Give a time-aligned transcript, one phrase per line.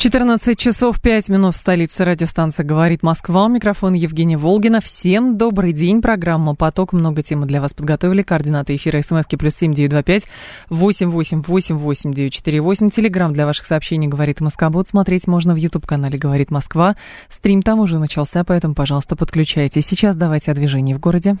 [0.00, 3.48] 14 часов 5 минут в столице радиостанция «Говорит Москва».
[3.48, 4.80] Микрофон Евгения Волгина.
[4.80, 6.00] Всем добрый день.
[6.00, 6.94] Программа «Поток».
[6.94, 8.22] Много темы для вас подготовили.
[8.22, 10.24] Координаты эфира смски плюс семь девять два пять
[10.70, 12.88] восемь восемь восемь восемь девять четыре восемь.
[12.88, 14.72] Телеграмм для ваших сообщений «Говорит Москва».
[14.86, 16.96] Смотреть можно в YouTube-канале «Говорит Москва».
[17.28, 19.84] Стрим там уже начался, поэтому, пожалуйста, подключайтесь.
[19.86, 21.36] Сейчас давайте о движении в городе.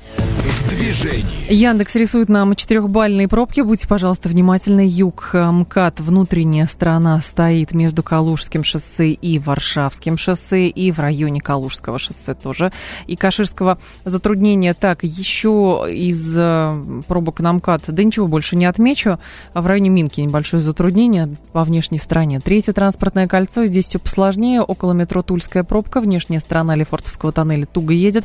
[0.68, 1.24] Движение.
[1.48, 3.62] Яндекс рисует нам четырехбальные пробки.
[3.62, 4.86] Будьте, пожалуйста, внимательны.
[4.86, 11.40] Юг, МКАД, внутренняя сторона стоит между Калужским Калужским шоссе и Варшавским шоссе, и в районе
[11.40, 12.72] Калужского шоссе тоже,
[13.06, 14.74] и Каширского затруднения.
[14.74, 19.18] Так, еще из э, пробок на МКАД, да ничего больше не отмечу.
[19.54, 22.40] В районе Минки небольшое затруднение по внешней стороне.
[22.40, 24.62] Третье транспортное кольцо, здесь все посложнее.
[24.62, 28.24] Около метро Тульская пробка, внешняя сторона Лефортовского тоннеля туго едет.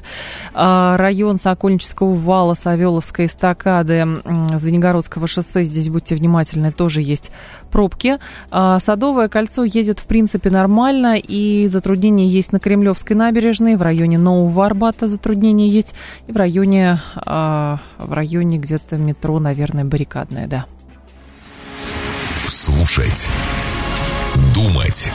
[0.56, 4.08] А, район Сокольнического вала, Савеловской эстакады,
[4.60, 7.32] Звенигородского шоссе, здесь будьте внимательны, тоже есть
[7.76, 8.20] пробки.
[8.52, 14.18] А, Садовое кольцо едет в принципе, нормально, и затруднения есть на Кремлевской набережной, в районе
[14.18, 15.94] Нового Арбата затруднения есть,
[16.28, 20.66] и в районе, э, в районе где-то метро, наверное, баррикадное, да.
[22.48, 23.30] Слушать.
[24.54, 25.12] Думать.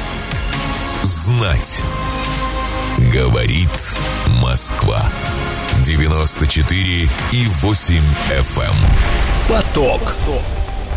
[1.03, 1.83] Знать.
[3.11, 3.97] Говорит
[4.43, 5.11] Москва.
[5.83, 8.61] 94 и 8 FM.
[8.61, 8.75] Эм.
[9.49, 10.15] Поток.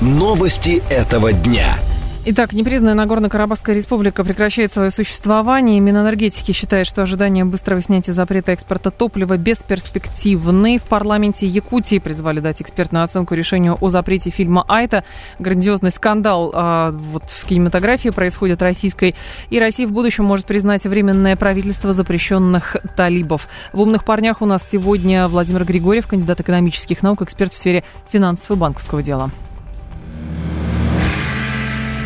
[0.02, 1.77] Новости этого дня.
[2.25, 5.81] Итак, непризнанная Нагорно-Карабахская республика прекращает свое существование.
[5.81, 10.77] Минэнергетики считает, что ожидание быстрого снятия запрета экспорта топлива бесперспективны.
[10.77, 15.03] В парламенте Якутии призвали дать экспертную оценку решению о запрете фильма «Айта».
[15.38, 19.16] Грандиозный скандал а, вот в кинематографии происходит российской.
[19.49, 23.49] И Россия в будущем может признать временное правительство запрещенных талибов.
[23.73, 27.83] В «Умных парнях» у нас сегодня Владимир Григорьев, кандидат экономических наук, эксперт в сфере
[28.14, 29.30] финансов и банковского дела.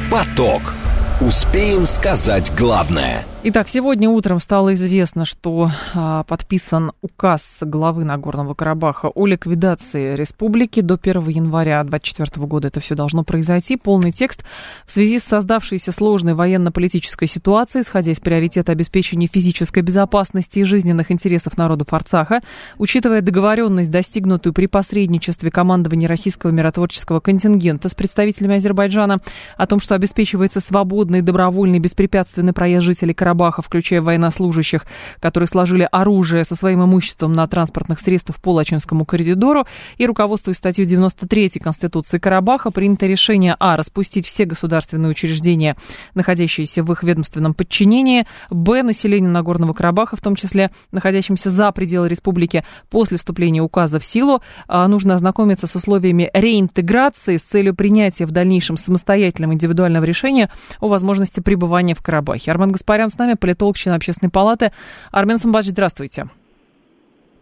[0.10, 0.87] Поток.
[1.20, 9.08] Успеем сказать главное– Итак, сегодня утром стало известно, что а, подписан указ главы Нагорного Карабаха
[9.08, 10.82] о ликвидации республики.
[10.82, 13.78] До 1 января 2024 года это все должно произойти.
[13.78, 14.44] Полный текст
[14.86, 21.10] в связи с создавшейся сложной военно-политической ситуацией, исходя из приоритета обеспечения физической безопасности и жизненных
[21.10, 22.42] интересов народов Арцаха,
[22.80, 29.22] учитывая договоренность, достигнутую при посредничестве командования российского миротворческого контингента с представителями Азербайджана
[29.56, 30.60] о том, что обеспечивается
[31.08, 34.86] свободный, добровольный, беспрепятственный проезд жителей Карабаха включая военнослужащих,
[35.20, 39.66] которые сложили оружие со своим имуществом на транспортных средствах по Лачинскому коридору,
[39.98, 43.78] и руководствуясь статьей 93 Конституции Карабаха, принято решение а.
[43.78, 45.78] распустить все государственные учреждения,
[46.14, 48.84] находящиеся в их ведомственном подчинении, б.
[48.84, 54.42] население Нагорного Карабаха, в том числе находящимся за пределы республики, после вступления указа в силу,
[54.68, 60.50] а, нужно ознакомиться с условиями реинтеграции с целью принятия в дальнейшем самостоятельного индивидуального решения
[60.82, 62.50] о возможности пребывания в Карабахе.
[62.52, 64.72] Армен Гаспарян с нами, политолог, член общественной палаты.
[65.12, 66.28] Армен Самбадж, здравствуйте.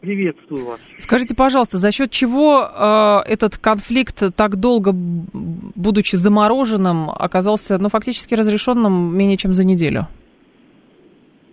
[0.01, 0.79] Приветствую вас.
[0.99, 8.35] Скажите, пожалуйста, за счет чего э, этот конфликт так долго, будучи замороженным, оказался, ну, фактически
[8.35, 10.07] разрешенным менее чем за неделю?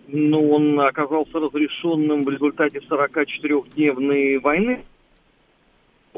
[0.08, 4.84] Ну, он оказался разрешенным в результате 44-дневной войны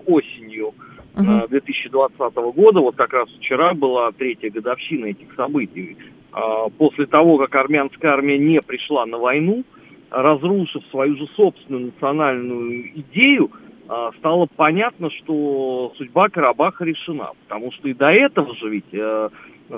[0.06, 0.74] осенью
[1.14, 1.48] uh-huh.
[1.48, 2.80] 2020 года.
[2.80, 5.96] Вот как раз вчера была третья годовщина этих событий.
[6.32, 9.64] А, после того, как армянская армия не пришла на войну,
[10.10, 13.50] разрушив свою же собственную национальную идею,
[13.88, 17.30] а, стало понятно, что судьба Карабаха решена.
[17.46, 19.28] Потому что и до этого же ведь, э,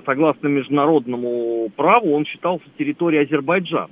[0.04, 3.90] согласно международному праву, он считался территорией Азербайджана.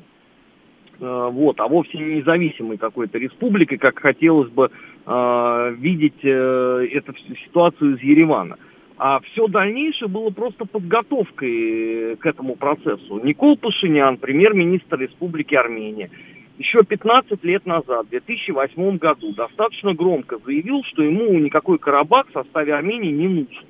[1.01, 4.71] Э, вот, а вовсе не независимой какой-то республикой, как хотелось бы э,
[5.07, 8.57] видеть эту ситуацию из Еревана
[8.97, 13.19] а все дальнейшее было просто подготовкой к этому процессу.
[13.23, 16.11] Никол Пашинян, премьер-министр Республики Армения,
[16.59, 22.33] еще 15 лет назад, в 2008 году, достаточно громко заявил, что ему никакой Карабах в
[22.33, 23.65] составе Армении не нужен.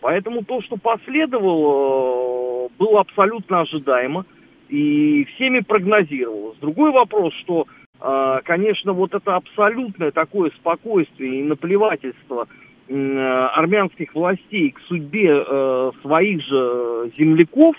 [0.00, 4.24] Поэтому то, что последовало, было абсолютно ожидаемо
[4.68, 6.58] и всеми прогнозировалось.
[6.58, 12.46] Другой вопрос, что, э, конечно, вот это абсолютное такое спокойствие и наплевательство–
[12.90, 17.76] Э, армянских властей к судьбе э, своих же земляков,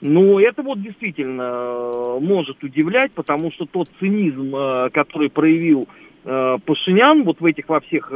[0.00, 4.52] ну, это вот действительно э, может удивлять, потому что тот цинизм,
[4.92, 5.86] который проявил
[6.24, 8.08] Пашинян вот в этих во всех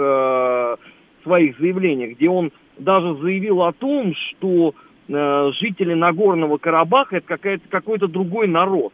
[1.23, 4.75] своих заявлениях, где он даже заявил о том, что
[5.09, 8.93] жители Нагорного Карабаха это какая-то, какой-то другой народ.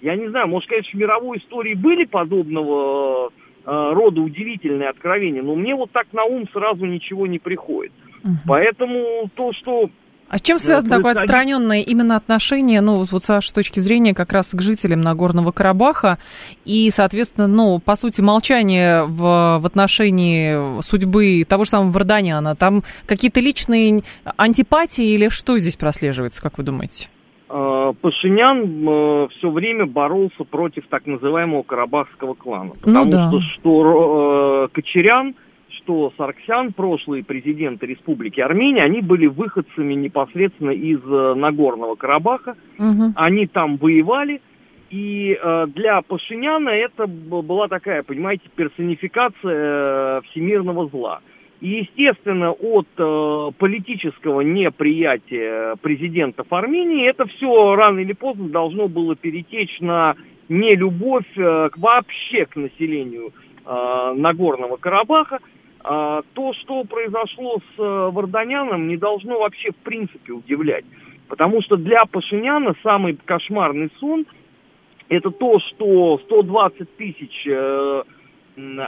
[0.00, 3.30] Я не знаю, может, конечно, в мировой истории были подобного э,
[3.64, 7.92] рода удивительные откровения, но мне вот так на ум сразу ничего не приходит.
[8.22, 8.32] Угу.
[8.46, 9.90] Поэтому то, что
[10.28, 14.30] а с чем связано такое отстраненное именно отношение, ну, вот с вашей точки зрения, как
[14.32, 16.18] раз к жителям Нагорного Карабаха
[16.66, 22.56] и, соответственно, ну, по сути, молчание в, в отношении судьбы того же самого Варданяна?
[22.56, 24.02] Там какие-то личные
[24.36, 27.08] антипатии или что здесь прослеживается, как вы думаете?
[27.48, 32.72] А, Пашинян э, все время боролся против так называемого карабахского клана.
[32.74, 33.28] Ну потому ну, да.
[33.28, 35.34] что, что э, Кочерян–
[35.88, 42.56] что Сарксян, прошлые президенты Республики Армения, они были выходцами непосредственно из э, Нагорного Карабаха.
[42.78, 43.14] Угу.
[43.16, 44.42] Они там воевали.
[44.90, 51.20] И э, для Пашиняна это была такая, понимаете, персонификация э, всемирного зла.
[51.60, 59.16] И, естественно, от э, политического неприятия президентов Армении это все рано или поздно должно было
[59.16, 60.14] перетечь на
[60.48, 63.32] нелюбовь э, вообще к населению
[63.66, 65.40] э, Нагорного Карабаха.
[65.80, 70.84] А, то, что произошло с э, Варданяном, не должно вообще в принципе удивлять.
[71.28, 74.26] Потому что для Пашиняна самый кошмарный сон–
[75.08, 78.02] это то, что 120 тысяч э,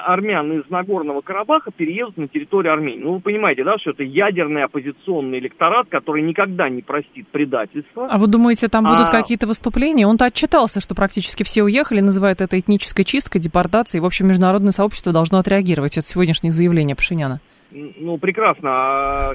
[0.04, 3.02] армян из Нагорного Карабаха переедут на территорию Армении.
[3.02, 8.08] Ну, вы понимаете, да, что это ядерный оппозиционный электорат, который никогда не простит предательства.
[8.10, 9.12] А вы думаете, там будут а...
[9.12, 10.06] какие-то выступления?
[10.06, 14.02] Он-то отчитался, что практически все уехали, называет это этнической чисткой, депортацией.
[14.02, 15.96] В общем, международное сообщество должно отреагировать.
[15.96, 17.40] Это сегодняшнее заявление Пашиняна.
[17.70, 18.70] Ну, прекрасно.
[18.70, 19.34] А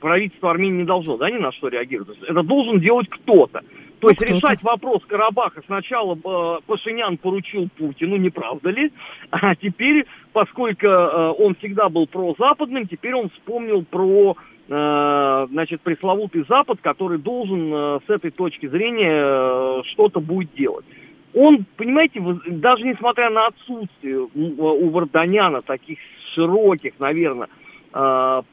[0.00, 2.18] правительство Армении не должно, да, ни на что реагировать.
[2.22, 3.62] Это должен делать кто-то.
[4.00, 8.92] То есть решать вопрос Карабаха сначала э, Пашинян поручил Путину, не правда ли?
[9.30, 14.36] А теперь, поскольку э, он всегда был прозападным, теперь он вспомнил про
[14.68, 20.84] э, значит, пресловутый Запад, который должен с этой точки зрения что-то будет делать.
[21.34, 25.98] Он, понимаете, даже несмотря на отсутствие у Варданяна таких
[26.34, 27.48] широких, наверное,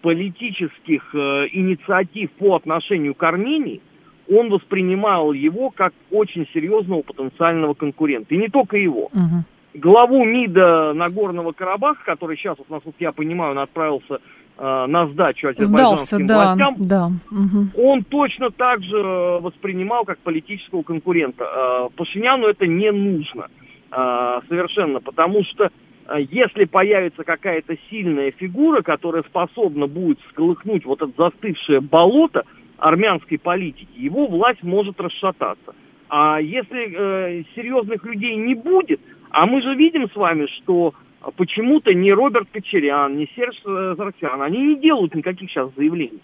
[0.01, 3.81] политических инициатив по отношению к Армении,
[4.29, 8.33] он воспринимал его как очень серьезного потенциального конкурента.
[8.33, 9.05] И не только его.
[9.05, 9.43] Угу.
[9.75, 14.19] Главу МИДа Нагорного Карабаха, который сейчас, вот, насколько я понимаю, он отправился
[14.57, 17.11] э, на сдачу азербайджанским Сдался, властям, да, да.
[17.29, 17.89] Угу.
[17.89, 21.43] он точно так же воспринимал как политического конкурента.
[21.43, 23.47] Э, Пашиняну это не нужно
[23.91, 31.01] э, совершенно, потому что э, если появится какая-то сильная фигура, которая способна будет сколыхнуть вот
[31.01, 32.45] это застывшее болото,
[32.77, 35.75] армянской политики, его власть может расшататься.
[36.09, 38.99] А если э, серьезных людей не будет,
[39.31, 40.93] а мы же видим с вами, что
[41.35, 46.21] почему-то ни Роберт Кочерян, ни Серж э, Зарксян, они не делают никаких сейчас заявлений.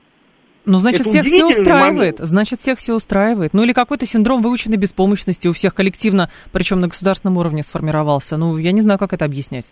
[0.65, 2.19] Ну, значит, Это всех все устраивает.
[2.19, 2.19] Момент.
[2.19, 3.53] Значит, всех все устраивает.
[3.53, 8.37] Ну, или какой-то синдром выученной беспомощности у всех коллективно, причем на государственном уровне сформировался.
[8.37, 9.71] Ну, я не знаю, как это объяснять.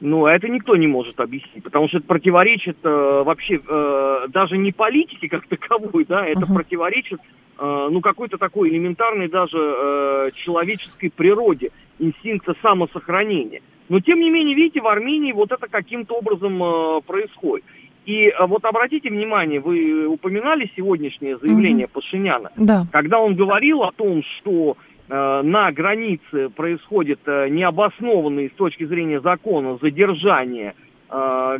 [0.00, 4.56] Ну, а это никто не может объяснить, потому что это противоречит э, вообще э, даже
[4.56, 6.54] не политике как таковой, да, это uh-huh.
[6.54, 7.20] противоречит,
[7.58, 13.60] э, ну, какой-то такой элементарной даже э, человеческой природе, инстинкта самосохранения.
[13.88, 17.64] Но, тем не менее, видите, в Армении вот это каким-то образом э, происходит.
[18.06, 21.92] И э, вот обратите внимание, вы упоминали сегодняшнее заявление uh-huh.
[21.92, 22.86] Пашиняна, да.
[22.92, 24.76] когда он говорил о том, что
[25.08, 30.74] на границе происходит э, необоснованное с точки зрения закона задержание
[31.10, 31.58] э,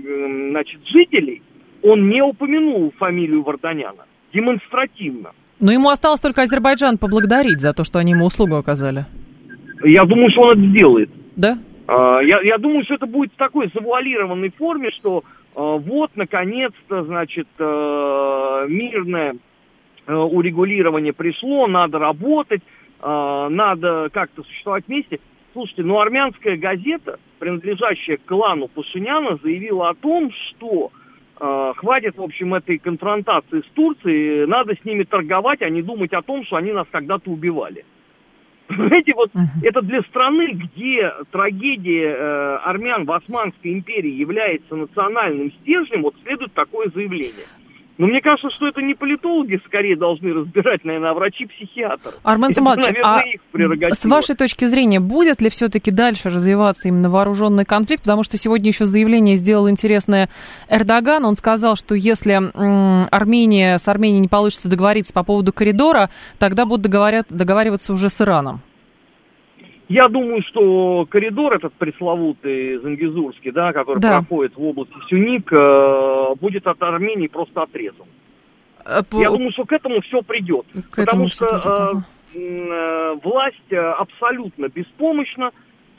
[0.51, 1.43] значит, жителей,
[1.83, 4.05] он не упомянул фамилию Варданяна.
[4.35, 5.31] Демонстративно.
[5.61, 9.07] Но ему осталось только Азербайджан поблагодарить за то, что они ему услугу оказали.
[9.83, 11.11] Я думаю, что он это сделает.
[11.37, 11.59] Да?
[11.89, 15.25] Я, я думаю, что это будет в такой завуалированной форме, что
[15.55, 19.37] вот, наконец-то, значит, мирное
[20.07, 25.21] урегулирование пришло, надо работать, э, надо как-то существовать вместе.
[25.53, 30.91] Слушайте, ну армянская газета, принадлежащая клану Пашиняна, заявила о том, что
[31.41, 36.13] э, хватит, в общем, этой конфронтации с Турцией, надо с ними торговать, а не думать
[36.13, 37.85] о том, что они нас когда-то убивали.
[38.69, 39.65] Знаете, вот uh-huh.
[39.65, 46.53] это для страны, где трагедия э, армян в Османской империи является национальным стержнем, вот следует
[46.53, 47.47] такое заявление.
[47.99, 52.13] Но мне кажется, что это не политологи скорее должны разбирать, наверное, а врачи-психиатры.
[52.23, 53.23] Армен Самадович, а
[53.91, 58.05] с вашей точки зрения, будет ли все-таки дальше развиваться именно вооруженный конфликт?
[58.05, 60.29] Потому что сегодня еще заявление сделал интересное
[60.69, 61.25] Эрдоган.
[61.25, 62.35] Он сказал, что если
[63.11, 68.21] Армения, с Арменией не получится договориться по поводу коридора, тогда будут договорят, договариваться уже с
[68.21, 68.61] Ираном.
[69.89, 74.19] Я думаю, что коридор этот пресловутый Зангизурский, да, который да.
[74.19, 78.07] проходит в области Сюник, э, будет от Армении просто отрезан.
[78.85, 80.67] А, Я думаю, что к этому все придет.
[80.91, 82.05] К потому что придет, ага.
[82.35, 85.53] э, власть абсолютно беспомощна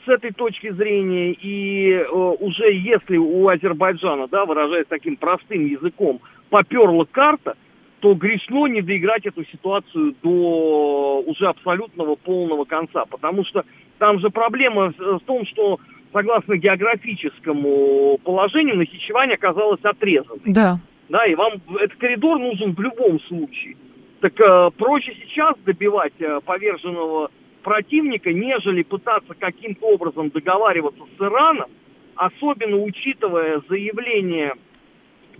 [0.04, 6.20] с этой точки зрения, и э, уже если у Азербайджана, да, выражаясь таким простым языком,
[6.48, 7.56] поперла карта,
[8.00, 13.04] то грешно не доиграть эту ситуацию до уже абсолютного полного конца.
[13.04, 13.64] Потому что
[13.98, 15.78] там же проблема в том, что
[16.12, 20.40] согласно географическому положению Нахичевань оказалась отрезанной.
[20.46, 20.80] Да.
[21.08, 23.76] Да, и вам этот коридор нужен в любом случае.
[24.20, 27.30] Так э, проще сейчас добивать э, поверженного
[27.62, 31.68] противника, нежели пытаться каким-то образом договариваться с Ираном,
[32.14, 34.54] особенно учитывая заявление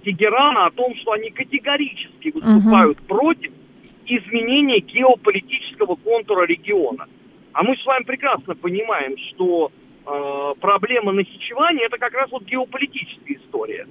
[0.05, 3.07] Тегерана о том, что они категорически выступают угу.
[3.07, 3.53] против
[4.07, 7.07] изменения геополитического контура региона.
[7.53, 9.71] А мы с вами прекрасно понимаем, что
[10.07, 13.87] э, проблема Нахичевани это как раз вот геополитическая история.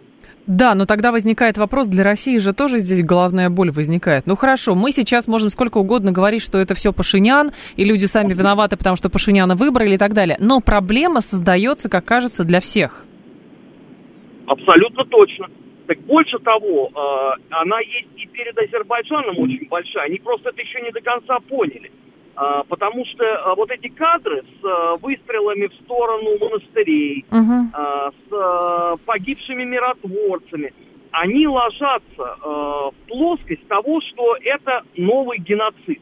[0.50, 4.26] Да, но тогда возникает вопрос, для России же тоже здесь головная боль возникает.
[4.26, 8.34] Ну хорошо, мы сейчас можем сколько угодно говорить, что это все Пашинян, и люди сами
[8.34, 10.38] виноваты, потому что Пашиняна выбрали и так далее.
[10.40, 13.06] Но проблема создается, как кажется, для всех.
[14.48, 15.48] Абсолютно точно.
[15.90, 20.06] Так больше того, э, она есть и перед Азербайджаном очень большая.
[20.06, 21.92] Они просто это еще не до конца поняли.
[22.36, 28.14] А, потому что а, вот эти кадры с выстрелами в сторону монастырей, uh-huh.
[28.30, 30.74] с погибшими миротворцами,
[31.10, 36.02] они ложатся в плоскость того, что это новый геноцид.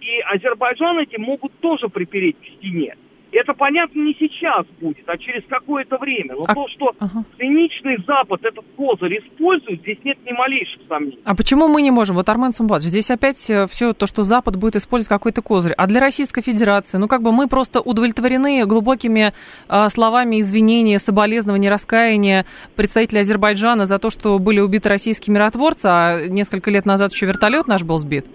[0.00, 2.96] И Азербайджан этим могут тоже припереть к стене.
[3.30, 6.34] Это, понятно, не сейчас будет, а через какое-то время.
[6.34, 6.54] Но а...
[6.54, 7.24] то, что ага.
[7.36, 11.18] циничный Запад этот козырь использует, здесь нет ни малейших сомнений.
[11.24, 12.16] А почему мы не можем?
[12.16, 15.72] Вот, Армен Сумбадович, здесь опять э, все то, что Запад будет использовать какой-то козырь.
[15.76, 19.32] А для Российской Федерации, ну, как бы мы просто удовлетворены глубокими
[19.68, 26.26] э, словами извинения, соболезнования, раскаяния представителей Азербайджана за то, что были убиты российские миротворцы, а
[26.28, 28.26] несколько лет назад еще вертолет наш был сбит?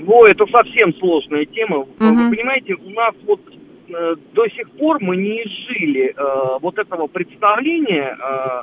[0.00, 1.78] Во, это совсем сложная тема.
[1.78, 1.88] Угу.
[1.98, 3.40] Вы понимаете, у нас вот
[3.88, 8.62] э, до сих пор мы не изжили э, вот этого представления э,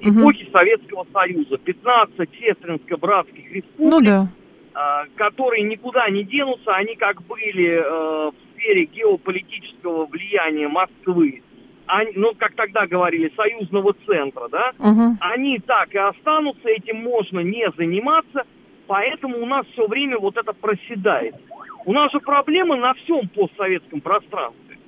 [0.00, 0.52] эпохи угу.
[0.52, 1.58] Советского Союза.
[1.58, 4.28] 15 сестринско-братских республик, ну, да.
[4.74, 11.42] э, которые никуда не денутся, они как были э, в сфере геополитического влияния Москвы,
[11.86, 15.16] они, ну, как тогда говорили, союзного центра, да, угу.
[15.20, 18.42] они так и останутся, этим можно не заниматься–
[18.88, 21.34] Поэтому у нас все время вот это проседает.
[21.84, 24.78] У нас же проблемы на всем постсоветском пространстве.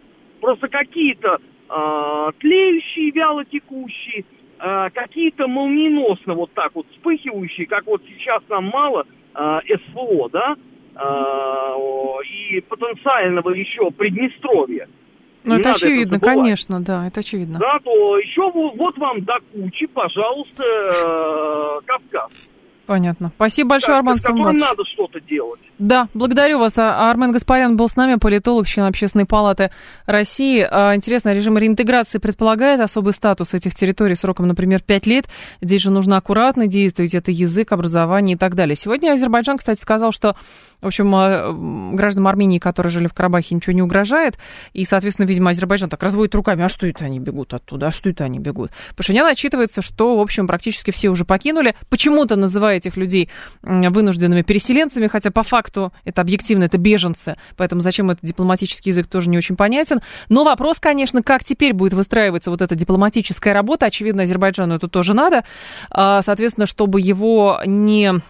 [0.41, 4.25] Просто какие-то э, тлеющие, вяло текущие,
[4.59, 9.05] э, какие-то молниеносно вот так вот вспыхивающие, как вот сейчас нам мало
[9.35, 9.59] э,
[9.93, 10.57] СВО, да,
[10.97, 14.89] э, и потенциального еще Приднестровья.
[15.45, 17.59] Ну, это очевидно, конечно, да, это очевидно.
[17.59, 22.50] Да, то еще вот, вот вам до кучи, пожалуйста, э, Кавказ.
[22.91, 23.31] Понятно.
[23.37, 24.61] Спасибо большое, Арман Самбатович.
[24.61, 25.61] надо что-то делать.
[25.79, 26.77] Да, благодарю вас.
[26.77, 29.71] А, Армен Гаспарян был с нами, политолог, член Общественной палаты
[30.07, 30.67] России.
[30.69, 35.27] А, интересно, режим реинтеграции предполагает особый статус этих территорий сроком, например, 5 лет.
[35.61, 38.75] Здесь же нужно аккуратно действовать, это язык, образование и так далее.
[38.75, 40.35] Сегодня Азербайджан, кстати, сказал, что,
[40.81, 41.53] в общем, а,
[41.95, 44.37] гражданам Армении, которые жили в Карабахе, ничего не угрожает.
[44.73, 46.65] И, соответственно, видимо, Азербайджан так разводит руками.
[46.65, 47.87] А что это они бегут оттуда?
[47.87, 48.73] А что это они бегут?
[48.97, 51.77] Пашинян отчитывается, что, в общем, практически все уже покинули.
[51.89, 53.31] Почему-то называя этих людей
[53.63, 59.29] вынужденными переселенцами, хотя по факту это объективно, это беженцы, поэтому зачем этот дипломатический язык тоже
[59.29, 60.01] не очень понятен.
[60.29, 65.15] Но вопрос, конечно, как теперь будет выстраиваться вот эта дипломатическая работа, очевидно, Азербайджану это тоже
[65.15, 65.45] надо,
[65.91, 68.21] а, соответственно, чтобы его не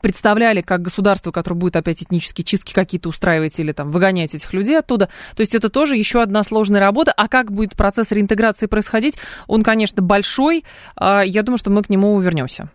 [0.00, 4.78] представляли как государство, которое будет опять этнические чистки какие-то устраивать или там выгонять этих людей
[4.78, 5.08] оттуда.
[5.36, 7.12] То есть это тоже еще одна сложная работа.
[7.12, 9.16] А как будет процесс реинтеграции происходить?
[9.46, 10.64] Он, конечно, большой.
[10.96, 12.70] А, я думаю, что мы к нему вернемся.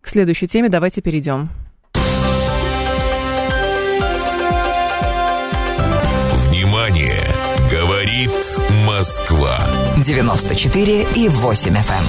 [0.00, 1.50] К следующей теме давайте перейдем.
[9.00, 9.58] Москва.
[9.96, 12.04] 94 и 8 FM.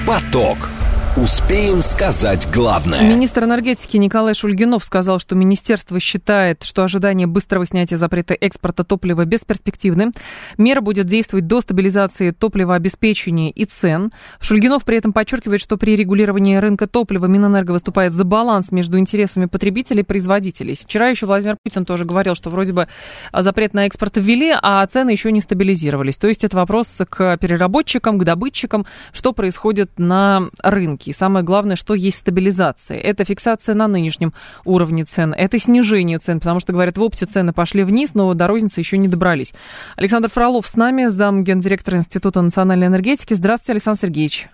[0.00, 0.06] Эм.
[0.06, 0.68] Поток.
[1.14, 3.02] Успеем сказать главное.
[3.02, 9.26] Министр энергетики Николай Шульгинов сказал, что министерство считает, что ожидание быстрого снятия запрета экспорта топлива
[9.26, 10.12] бесперспективны.
[10.56, 14.10] Мера будет действовать до стабилизации топливообеспечения и цен.
[14.40, 19.44] Шульгинов при этом подчеркивает, что при регулировании рынка топлива Минэнерго выступает за баланс между интересами
[19.44, 20.74] потребителей и производителей.
[20.74, 22.88] Вчера еще Владимир Путин тоже говорил, что вроде бы
[23.34, 26.16] запрет на экспорт ввели, а цены еще не стабилизировались.
[26.16, 31.10] То есть это вопрос к переработчикам, к добытчикам, что происходит на рынке рынке.
[31.10, 32.98] И самое главное, что есть стабилизация.
[32.98, 34.32] Это фиксация на нынешнем
[34.64, 38.46] уровне цен, это снижение цен, потому что, говорят, в опте цены пошли вниз, но до
[38.46, 39.52] розницы еще не добрались.
[39.96, 43.34] Александр Фролов с нами, зам гендиректора Института национальной энергетики.
[43.34, 44.48] Здравствуйте, Александр Сергеевич.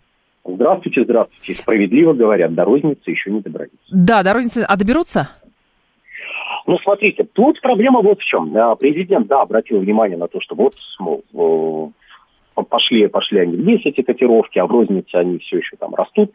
[0.44, 1.60] Здравствуйте, здравствуйте.
[1.60, 3.72] Справедливо говорят, до розницы еще не добрались.
[3.90, 4.64] Да, до розницы.
[4.66, 5.28] А доберутся?
[6.66, 8.56] Ну, смотрите, тут проблема вот в чем.
[8.56, 11.92] А, президент, да, обратил внимание на то, что вот, мол,
[12.64, 16.32] пошли, пошли они вниз, эти котировки, а в рознице они все еще там растут.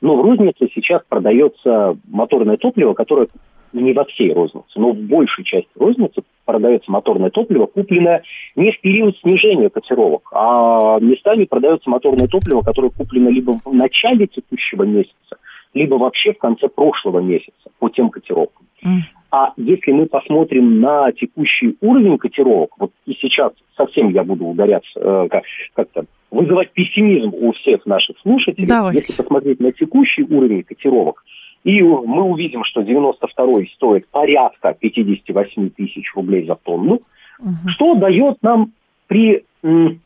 [0.00, 3.28] Но в рознице сейчас продается моторное топливо, которое
[3.72, 8.22] не во всей рознице, но в большей части розницы продается моторное топливо, купленное
[8.54, 14.26] не в период снижения котировок, а местами продается моторное топливо, которое куплено либо в начале
[14.26, 15.38] текущего месяца,
[15.74, 18.66] либо вообще в конце прошлого месяца по тем котировкам.
[18.84, 19.00] Mm.
[19.30, 24.92] А если мы посмотрим на текущий уровень котировок, вот и сейчас совсем я буду ударяться,
[24.94, 25.42] э, как,
[25.74, 29.00] как-то вызывать пессимизм у всех наших слушателей, Давайте.
[29.00, 31.24] если посмотреть на текущий уровень котировок,
[31.64, 37.00] и мы увидим, что 92-й стоит порядка 58 тысяч рублей за тонну,
[37.40, 37.68] угу.
[37.68, 38.72] что дает нам
[39.06, 40.00] при м,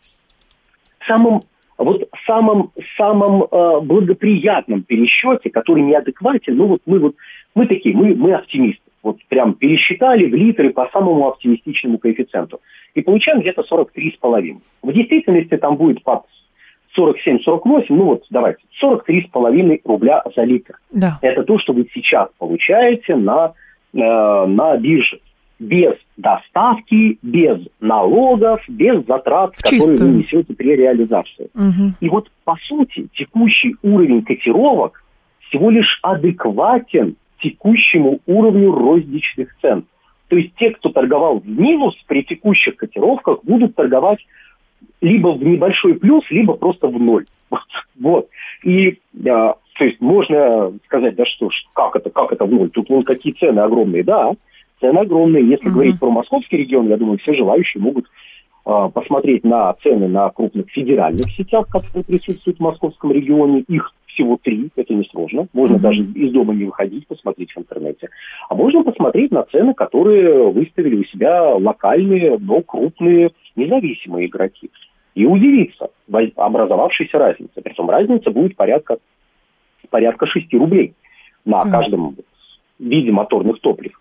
[1.07, 1.43] самом
[1.79, 7.15] вот самом самом э, благоприятном пересчете, который неадекватен, ну вот мы вот
[7.55, 12.61] мы такие, мы мы оптимисты, вот прям пересчитали в литры по самому оптимистичному коэффициенту
[12.95, 14.57] и получаем где-то 43,5.
[14.83, 16.23] В действительности там будет под
[16.99, 20.79] 47-48, ну вот давайте, 43,5 рубля за литр.
[20.91, 21.19] Да.
[21.23, 23.53] Это то, что вы сейчас получаете на,
[23.95, 25.21] э, на бирже.
[25.59, 30.13] Без доставки, без налогов, без затрат, В которые чистую.
[30.13, 31.51] вы несете при реализации.
[31.55, 31.93] Угу.
[32.01, 35.03] И вот, по сути, текущий уровень котировок
[35.49, 39.85] всего лишь адекватен текущему уровню розничных цен.
[40.29, 44.19] То есть те, кто торговал в минус при текущих котировках, будут торговать
[45.01, 47.27] либо в небольшой плюс, либо просто в ноль.
[48.01, 48.29] Вот.
[48.63, 52.71] И а, то есть можно сказать, да что как это, как это в ноль?
[52.71, 54.33] Тут вон какие цены огромные, да,
[54.81, 55.49] цены огромные.
[55.49, 58.07] Если uh говорить про московский регион, я думаю, все желающие могут
[58.65, 63.65] а, посмотреть на цены на крупных федеральных сетях, которые присутствуют в московском регионе.
[63.69, 65.47] Их всего три, это несложно.
[65.53, 68.09] Можно uh даже из дома не выходить, посмотреть в интернете.
[68.49, 74.71] А можно посмотреть на цены, которые выставили у себя локальные, но крупные независимые игроки
[75.19, 75.89] и удивиться
[76.37, 77.61] образовавшейся разнице.
[77.61, 78.99] Причем разница будет порядка,
[79.91, 80.95] порядка 6 рублей
[81.45, 82.15] на каждом
[82.79, 84.01] виде моторных топлив.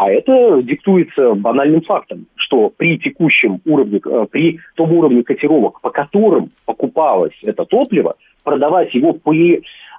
[0.00, 5.90] А это диктуется банальным фактом, что при текущем уровне, э, при том уровне котировок, по
[5.90, 9.34] которым покупалось это топливо, продавать его по,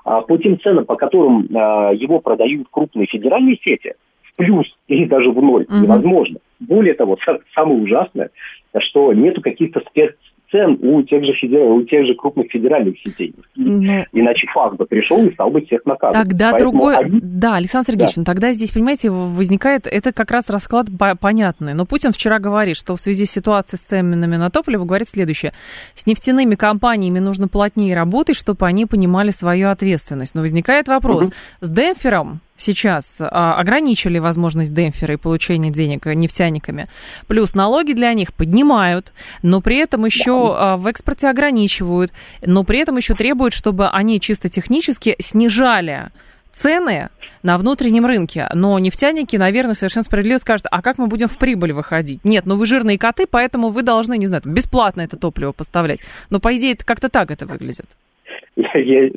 [0.06, 5.04] а, по тем ценам, по которым а, его продают крупные федеральные сети, в плюс или
[5.04, 5.76] даже в ноль, угу.
[5.76, 6.38] невозможно.
[6.62, 7.18] Более того,
[7.54, 8.30] самое ужасное,
[8.78, 10.16] что нету каких-то спец
[10.52, 11.62] цен у тех же, федер...
[11.62, 13.34] у тех же крупных федеральных сетей.
[13.56, 14.06] Но...
[14.14, 16.28] Иначе ФАС бы пришел и стал бы всех наказывать.
[16.28, 16.98] Тогда Поэтому другой...
[16.98, 17.20] Они...
[17.22, 18.22] Да, Александр Сергеевич, да.
[18.22, 19.88] ну тогда здесь, понимаете, возникает...
[19.88, 20.88] Это как раз расклад
[21.20, 21.74] понятный.
[21.74, 25.54] Но Путин вчера говорит, что в связи с ситуацией с ценами на топливо говорит следующее.
[25.96, 30.36] С нефтяными компаниями нужно плотнее работать, чтобы они понимали свою ответственность.
[30.36, 31.28] Но возникает вопрос.
[31.28, 31.34] Угу.
[31.62, 36.88] С Демпфером сейчас а, ограничили возможность демпфера и получения денег нефтяниками.
[37.28, 42.12] Плюс налоги для них поднимают, но при этом еще а, в экспорте ограничивают,
[42.45, 46.12] но при этом еще требуют, чтобы они чисто технически снижали
[46.52, 47.10] цены
[47.43, 48.48] на внутреннем рынке.
[48.54, 52.24] Но нефтяники, наверное, совершенно справедливо скажут, а как мы будем в прибыль выходить?
[52.24, 56.00] Нет, ну вы жирные коты, поэтому вы должны, не знаю, бесплатно это топливо поставлять.
[56.30, 57.86] Но, по идее, это как-то так это выглядит.
[58.56, 59.10] Я,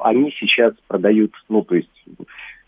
[0.00, 1.88] они сейчас продают, ну, то есть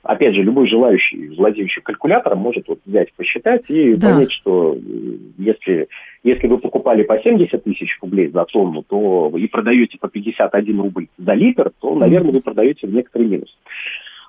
[0.04, 4.12] опять же, любой желающий, владеющий калькулятором, может вот взять, посчитать и да.
[4.12, 4.76] понять, что
[5.38, 5.88] если,
[6.22, 11.08] если вы покупали по 70 тысяч рублей за тонну, то и продаете по 51 рубль
[11.18, 13.48] за литр, то, наверное, вы продаете в некоторый минус.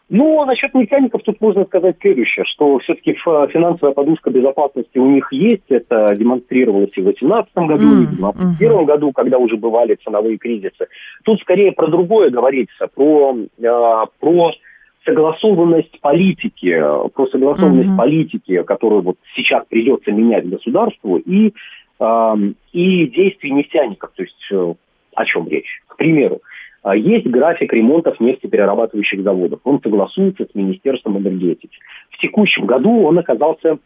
[0.07, 5.27] Ну, а насчет механиков тут можно сказать следующее, что все-таки финансовая подушка безопасности у них
[5.33, 8.85] есть, это демонстрировалось и в 2018 году, mm, и в 2021 mm-hmm.
[8.85, 10.87] году, когда уже бывали ценовые кризисы.
[11.23, 14.51] Тут скорее про другое говорится, про, э, про
[15.05, 16.77] согласованность политики,
[17.13, 17.97] про согласованность mm-hmm.
[17.97, 21.53] политики, которую вот сейчас придется менять государству, и,
[21.99, 22.35] э,
[22.73, 24.11] и действий нефтяников.
[24.15, 24.73] То есть э,
[25.15, 25.81] о чем речь?
[25.87, 26.41] К примеру,
[26.83, 29.59] э, есть график ремонтов нефтеперерабатывающих заводов.
[29.63, 31.77] Он согласуется с Министерством энергетики.
[32.09, 33.77] В текущем году он оказался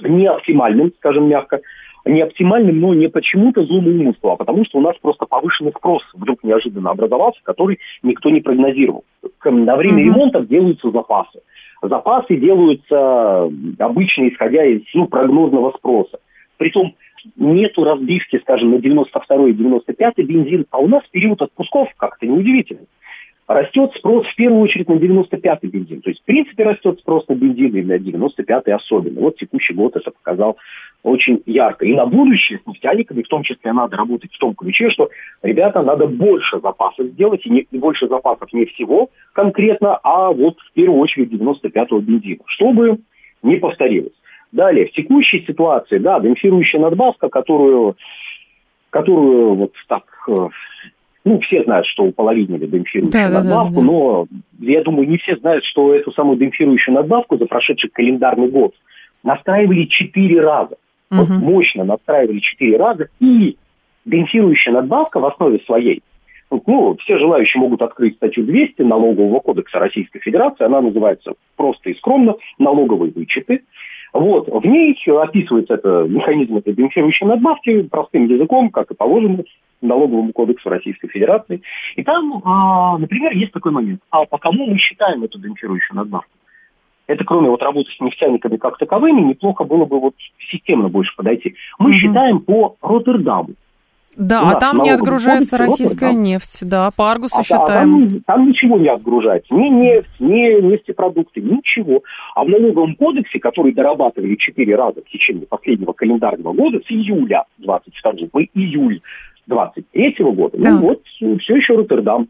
[0.00, 1.60] не оптимальным, скажем мягко,
[2.04, 6.02] не оптимальным, но не почему-то злому умыслу, а потому что у нас просто повышенный спрос
[6.14, 9.04] вдруг неожиданно образовался, который никто не прогнозировал.
[9.44, 10.04] На время mm-hmm.
[10.04, 11.40] ремонтов делаются запасы.
[11.82, 16.18] Запасы делаются обычно исходя из ну, прогнозного спроса.
[16.56, 16.94] Притом
[17.36, 22.86] нету разбивки, скажем, на 92 и 95 бензин, а у нас период отпусков как-то неудивительно
[23.46, 26.00] растет спрос в первую очередь на 95-й бензин.
[26.00, 29.20] То есть, в принципе, растет спрос на бензин и на 95-й особенно.
[29.20, 30.56] Вот текущий год это показал
[31.02, 31.84] очень ярко.
[31.84, 35.10] И на будущее с нефтяниками в том числе надо работать в том ключе, что,
[35.42, 40.72] ребята, надо больше запасов сделать, и не, больше запасов не всего конкретно, а вот в
[40.72, 42.98] первую очередь 95-го бензина, чтобы
[43.42, 44.14] не повторилось.
[44.52, 47.96] Далее, в текущей ситуации, да, демпфирующая надбавка, которую,
[48.90, 50.48] которую вот так, э,
[51.24, 53.86] ну, все знают, что уполовинили демпфирующую да, надбавку, да, да, да.
[53.86, 54.26] но
[54.60, 58.74] я думаю, не все знают, что эту самую демпфирующую надбавку за прошедший календарный год
[59.22, 60.76] настраивали четыре раза.
[61.10, 61.20] Угу.
[61.20, 63.56] Вот мощно настраивали четыре раза, и
[64.04, 66.02] демпфирующая надбавка в основе своей
[66.66, 70.64] ну, все желающие могут открыть статью 200 налогового кодекса Российской Федерации.
[70.64, 73.62] Она называется просто и скромно «Налоговые вычеты».
[74.12, 79.42] Вот, в ней описывается это, механизм этой бенефицирующей надбавки простым языком, как и положено
[79.86, 81.62] налоговому кодексу Российской Федерации.
[81.96, 84.00] И там, а, например, есть такой момент.
[84.10, 86.30] А по кому мы считаем эту бенефицирующую надбавку?
[87.06, 90.14] Это кроме вот работы с нефтяниками как таковыми, неплохо было бы вот
[90.50, 91.54] системно больше подойти.
[91.78, 91.98] Мы угу.
[91.98, 93.50] считаем по Роттердаму.
[94.16, 96.22] Да, а там не отгружается российская Роттердам.
[96.22, 97.66] нефть, да, по Аргусу а, считаем.
[97.66, 102.02] А там, там ничего не отгружается, ни нефть, ни нефтепродукты, ничего.
[102.34, 107.44] А в налоговом кодексе, который дорабатывали четыре раза в течение последнего календарного года, с июля
[107.58, 109.00] 22 по июль
[109.46, 110.72] 23 года, да.
[110.72, 111.02] ну вот
[111.40, 112.28] все еще Роттердам.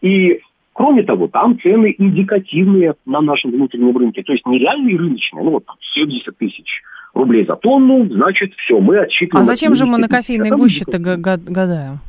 [0.00, 0.40] И
[0.74, 5.64] Кроме того, там цены индикативные на нашем внутреннем рынке, то есть нереальные рыночные, ну вот
[5.94, 6.66] 70 тысяч
[7.12, 9.42] рублей за тонну, значит, все, мы отсчитываем...
[9.42, 12.00] А зачем же мы на кофейной гуще-то гадаем?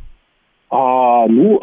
[0.69, 1.59] А, ну,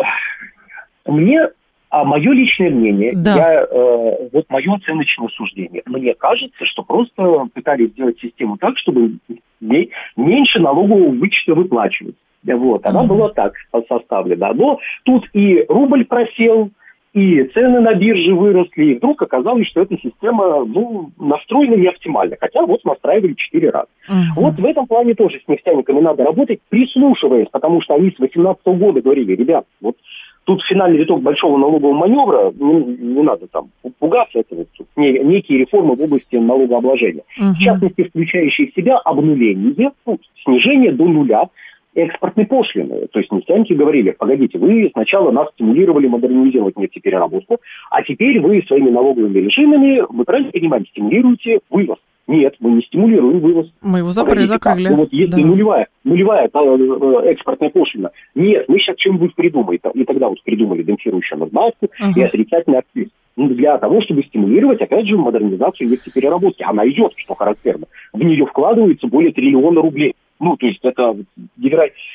[1.07, 1.49] мне,
[1.89, 3.35] а мое личное мнение, да.
[3.35, 9.15] я, э, вот мое оценочное суждение, мне кажется, что просто пытались сделать систему так, чтобы
[9.61, 12.17] меньше налогового вычета выплачивать.
[12.43, 13.07] Вот, она uh-huh.
[13.07, 13.55] была так
[13.89, 14.53] составлена.
[14.55, 16.71] Но тут и рубль просел,
[17.13, 22.37] и цены на бирже выросли, и вдруг оказалось, что эта система ну, настроена не оптимально,
[22.41, 23.89] хотя вот настраивали четыре раза.
[24.09, 24.43] Угу.
[24.43, 28.65] Вот в этом плане тоже с нефтяниками надо работать, прислушиваясь, потому что они с 2018
[28.79, 29.97] года говорили, ребят, вот
[30.45, 35.59] тут финальный виток большого налогового маневра, не, не надо там пугаться, это вот не, некие
[35.59, 37.23] реформы в области налогообложения.
[37.39, 37.53] Угу.
[37.55, 41.49] В частности, включающие в себя обнуление, ну, снижение до нуля
[41.95, 43.07] экспортной пошлины.
[43.09, 47.59] То есть нефтяники говорили, погодите, вы сначала нас стимулировали модернизировать нефтепереработку,
[47.91, 51.99] а теперь вы своими налоговыми режимами, вы правильно понимаете, стимулируете вывоз.
[52.31, 53.67] Нет, мы не стимулируем вывоз.
[53.83, 54.89] Мы его закрыли, закрыли.
[54.89, 55.49] Ну, вот если да.
[55.49, 59.81] нулевая, нулевая э, э, экспортная пошлина, нет, мы сейчас чем-нибудь придумаем.
[59.95, 62.13] И тогда вот придумали демпфирующую надбавку uh-huh.
[62.15, 63.09] и отрицательный акциз.
[63.35, 66.63] Ну, для того, чтобы стимулировать, опять же, модернизацию нефтепереработки.
[66.63, 67.87] Она идет, что характерно.
[68.13, 70.15] В нее вкладывается более триллиона рублей.
[70.39, 71.17] Ну, то есть это,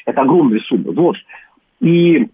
[0.06, 0.93] это огромная сумма.
[0.93, 1.17] Вот.
[1.82, 2.28] И,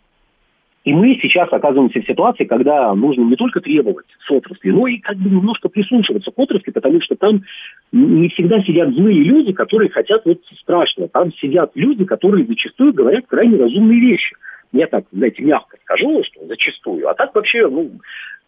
[0.83, 4.97] и мы сейчас оказываемся в ситуации, когда нужно не только требовать с отрасли, но и
[4.97, 7.43] как бы немножко прислушиваться к отрасли, потому что там
[7.91, 11.07] не всегда сидят злые люди, которые хотят вот страшного.
[11.09, 14.35] Там сидят люди, которые зачастую говорят крайне разумные вещи.
[14.73, 17.07] Я так, знаете, мягко скажу, что зачастую.
[17.07, 17.91] А так вообще, ну,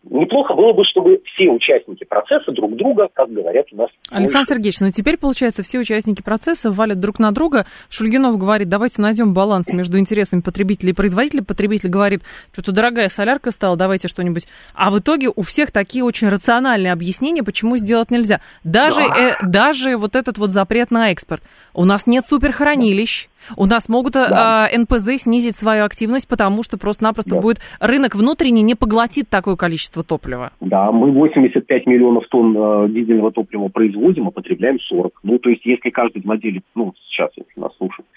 [0.09, 3.89] неплохо было бы, чтобы все участники процесса друг друга, как говорят у нас...
[4.09, 7.65] Александр Сергеевич, ну теперь, получается, все участники процесса валят друг на друга.
[7.89, 11.43] Шульгинов говорит, давайте найдем баланс между интересами потребителя и производителя.
[11.43, 14.47] Потребитель говорит, что-то дорогая солярка стала, давайте что-нибудь.
[14.73, 18.41] А в итоге у всех такие очень рациональные объяснения, почему сделать нельзя.
[18.63, 19.17] Даже, да.
[19.17, 21.43] э, даже вот этот вот запрет на экспорт.
[21.73, 24.67] У нас нет суперхранилищ, у нас могут да.
[24.67, 27.41] а, НПЗ снизить свою активность, потому что просто-напросто да.
[27.41, 30.51] будет рынок внутренний не поглотит такое количество топлива.
[30.61, 35.19] Да, мы 85 миллионов тонн э, дизельного топлива производим, а потребляем 40.
[35.21, 38.07] Ну, то есть, если каждый владелец, ну, сейчас, если нас слушают,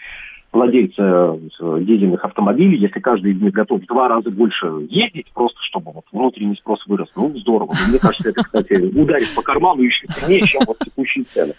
[0.53, 1.39] владельцы э,
[1.83, 6.05] дизельных автомобилей, если каждый из них готов в два раза больше ездить, просто чтобы вот
[6.13, 7.75] внутренний спрос вырос, ну, здорово.
[7.89, 11.53] Мне кажется, это, кстати, ударит по карману еще сильнее, чем вот текущие цены.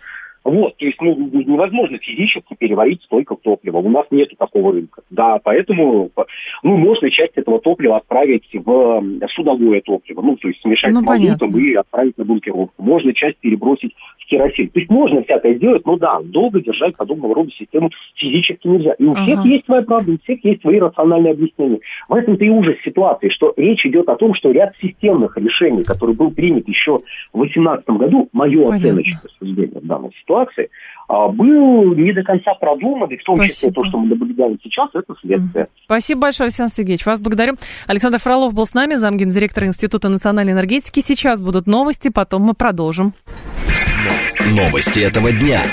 [0.43, 3.79] Вот, то есть ну, невозможно физически переварить столько топлива.
[3.79, 5.01] У нас нет такого рынка.
[5.09, 6.09] Да, поэтому
[6.63, 9.03] ну, можно часть этого топлива отправить в
[9.35, 10.21] судовое топливо.
[10.21, 12.73] Ну, то есть смешать ну, с мазутом и отправить на бункеровку.
[12.81, 14.69] Можно часть перебросить в керосин.
[14.69, 18.93] То есть можно всякое сделать, но да, долго держать подобного рода систему физически нельзя.
[18.93, 19.23] И у ага.
[19.23, 21.79] всех есть своя правда, у всех есть свои рациональные объяснения.
[22.07, 26.15] В этом-то и ужас ситуации, что речь идет о том, что ряд системных решений, который
[26.15, 26.97] был принят еще
[27.33, 28.77] в 2018 году, мое Понятно.
[28.77, 30.69] оценочное суждение в данной ситуации, ситуации,
[31.07, 33.53] а, был не до конца продуман, и в том Спасибо.
[33.53, 35.67] числе то, что мы наблюдаем сейчас, это следствие.
[35.85, 37.05] Спасибо большое, Александр Сергеевич.
[37.05, 37.55] Вас благодарю.
[37.87, 40.99] Александр Фролов был с нами, замгендиректора Института национальной энергетики.
[40.99, 43.13] Сейчас будут новости, потом мы продолжим.
[44.55, 45.63] Новости этого дня.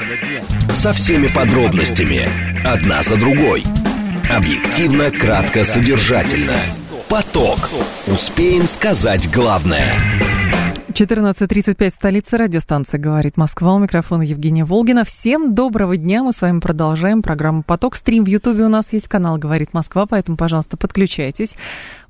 [0.70, 2.26] Со всеми подробностями.
[2.64, 3.62] Одна за другой.
[4.34, 6.56] Объективно, кратко, содержательно.
[7.08, 7.58] Поток.
[8.06, 9.84] Успеем сказать главное.
[10.94, 13.74] 14.35, столица радиостанция «Говорит Москва».
[13.74, 15.02] У микрофона Евгения Волгина.
[15.02, 16.22] Всем доброго дня.
[16.22, 17.96] Мы с вами продолжаем программу «Поток».
[17.96, 21.56] Стрим в Ютубе у нас есть, канал «Говорит Москва», поэтому, пожалуйста, подключайтесь.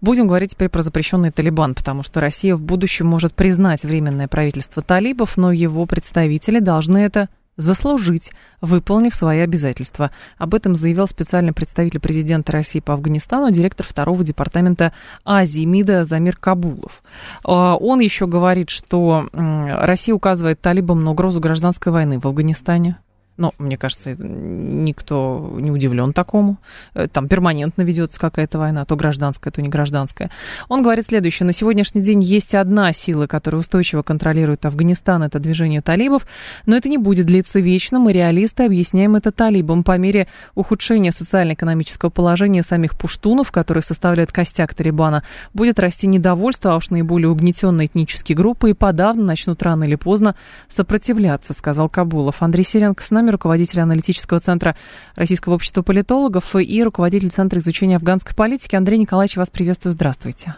[0.02, 4.82] Будем говорить теперь про запрещенный Талибан, потому что Россия в будущем может признать временное правительство
[4.82, 10.10] талибов, но его представители должны это заслужить, выполнив свои обязательства.
[10.38, 14.92] Об этом заявил специальный представитель президента России по Афганистану, директор второго департамента
[15.24, 17.02] Азии МИДа Замир Кабулов.
[17.44, 22.98] А, он еще говорит, что Россия указывает талибам на угрозу гражданской войны в Афганистане.
[23.36, 26.58] Ну, мне кажется, никто не удивлен такому.
[26.94, 30.30] Э, там перманентно ведется какая-то война, то гражданская, то не гражданская.
[30.68, 31.46] Он говорит следующее.
[31.46, 36.26] На сегодняшний день есть одна сила, которая устойчиво контролирует Афганистан, это движение талибов,
[36.66, 37.98] но это не будет длиться вечно.
[37.98, 44.74] Мы, реалисты, объясняем это талибам по мере ухудшения социально-экономического положения самих пуштунов, которые составляют костяк
[44.74, 49.96] Талибана, будет расти недовольство, а уж наиболее угнетенные этнические группы и подавно начнут рано или
[49.96, 50.36] поздно
[50.68, 52.42] сопротивляться, сказал Кабулов.
[52.42, 54.76] Андрей Серенко с нами нами руководитель аналитического центра
[55.16, 58.76] Российского общества политологов и руководитель Центра изучения афганской политики.
[58.76, 59.94] Андрей Николаевич, вас приветствую.
[59.94, 60.56] Здравствуйте.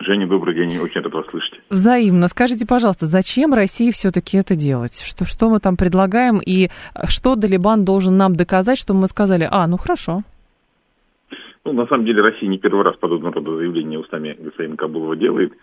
[0.00, 1.60] Женя, добрый день, очень рад вас слышать.
[1.70, 2.28] Взаимно.
[2.28, 5.00] Скажите, пожалуйста, зачем России все-таки это делать?
[5.00, 6.68] Что, что мы там предлагаем и
[7.08, 10.22] что Далибан должен нам доказать, чтобы мы сказали, а, ну хорошо.
[11.64, 15.54] Ну, на самом деле, Россия не первый раз подобного рода заявления устами господина Кабулова делает.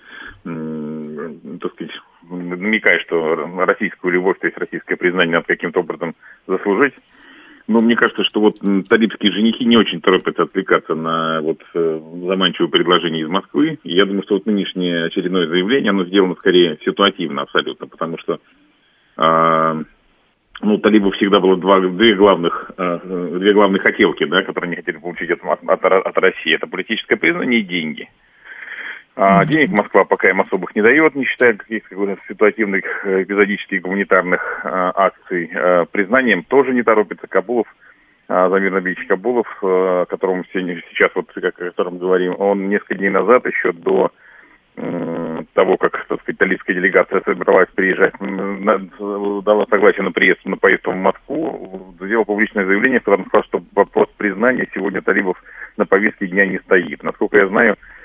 [0.43, 1.91] так сказать,
[2.29, 6.15] намекая, что российскую любовь, то есть российское признание надо каким-то образом
[6.47, 6.93] заслужить.
[7.67, 12.69] Но мне кажется, что вот талибские женихи не очень торопятся отвлекаться на вот э, заманчивое
[12.69, 13.79] предложение из Москвы.
[13.83, 18.39] И я думаю, что вот нынешнее очередное заявление, оно сделано скорее ситуативно абсолютно, потому что
[19.17, 19.83] э,
[20.63, 24.97] ну, талибов всегда было два, две главных, э, две главных хотелки, да, которые они хотели
[24.97, 26.53] получить от, от, от России.
[26.53, 28.09] Это политическое признание и деньги.
[29.23, 34.61] А денег Москва пока им особых не дает, не считая каких-то ситуативных э, эпизодических гуманитарных
[34.63, 35.47] э, акций.
[35.53, 37.67] Э, признанием тоже не торопится Кабулов,
[38.27, 43.73] Замир Набиевич Кабулов, о котором сейчас, вот, о котором говорим, он несколько дней назад, еще
[43.73, 44.11] до
[45.53, 48.13] того, как, так сказать, талибская делегация собралась приезжать,
[49.43, 53.63] дала согласие на приезд, на поездку в Москву, сделал публичное заявление, в котором сказал, что
[53.75, 55.43] вопрос признания сегодня талибов
[55.75, 57.03] на повестке дня не стоит.
[57.03, 58.00] Насколько я знаю, а,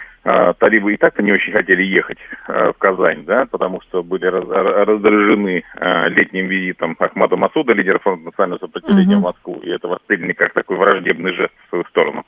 [0.55, 5.62] талибы и так-то не очень хотели ехать а, в Казань, да, потому что были раздражены
[5.77, 9.21] а, летним визитом Ахмада Масуда, лидера фронта национального сопротивления uh-huh.
[9.21, 12.25] в Москву, и это восприняли как такой враждебный жест в свою сторону.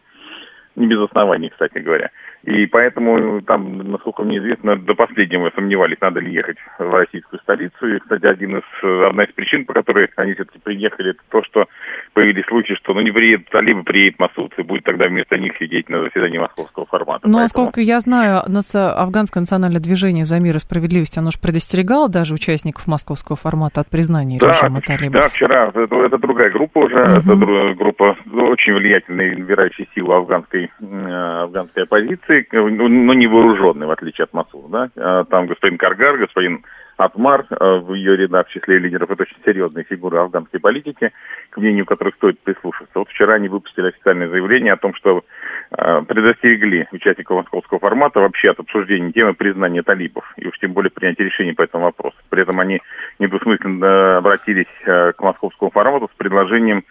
[0.78, 2.10] Не без оснований, кстати говоря.
[2.44, 7.96] И поэтому там, насколько мне известно, до последнего сомневались, надо ли ехать в российскую столицу.
[7.96, 8.62] И, кстати, один из,
[9.08, 11.66] одна из причин, по которой они все-таки приехали, это то, что
[12.14, 15.88] появились случаи, что ну не приедет Талиб, приедет Масуд, и будет тогда вместо них сидеть
[15.88, 17.26] на заседании московского формата.
[17.26, 17.42] Ну, Поэтому...
[17.42, 22.86] насколько я знаю, афганское национальное движение за мир и справедливость, оно же предостерегало даже участников
[22.86, 25.20] московского формата от признания да, режима талибов.
[25.20, 25.72] Да, вчера.
[25.74, 27.32] Это, это другая группа уже, угу.
[27.32, 33.90] это группа очень влиятельной, набирающей силу афганской, э, афганской оппозиции но ну, не вооруженный, в
[33.90, 34.68] отличие от Масула.
[34.68, 34.90] Да?
[34.96, 36.64] А там господин Каргар, господин
[36.98, 39.09] Атмар э, в ее рядах в числе лидеров.
[39.11, 41.12] Это очень серьезные фигуры афганской политики,
[41.50, 42.98] к мнению которых стоит прислушаться.
[42.98, 45.22] Вот вчера они выпустили официальное заявление о том, что
[45.70, 50.90] э, предостерегли участников московского формата вообще от обсуждения темы признания талибов, и уж тем более
[50.90, 52.16] принятия решений по этому вопросу.
[52.31, 52.81] При этом они
[53.20, 56.85] недвусмысленно обратились к московскому формату с предложением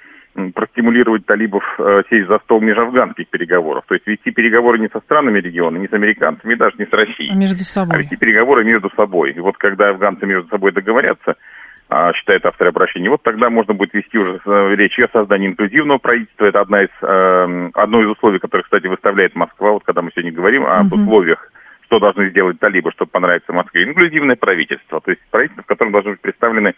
[0.54, 3.84] простимулировать талибов э, сесть за стол межафганских переговоров.
[3.88, 7.32] То есть вести переговоры не со странами региона, не с американцами, даже не с Россией.
[7.32, 7.96] А между собой.
[7.96, 9.32] А вести переговоры между собой.
[9.32, 11.36] И вот когда афганцы между собой договорятся,
[11.90, 16.00] а, считает автор обращения, вот тогда можно будет вести уже э, речь о создании инклюзивного
[16.00, 16.46] правительства.
[16.46, 19.72] Это одна из, э, одно из условий, которое, кстати, выставляет Москва.
[19.72, 21.02] Вот когда мы сегодня говорим об угу.
[21.02, 21.52] условиях
[21.88, 23.86] что должны сделать талибы, чтобы понравиться Москве.
[23.86, 26.76] Инклюзивное правительство, то есть правительство, в котором должны быть представлены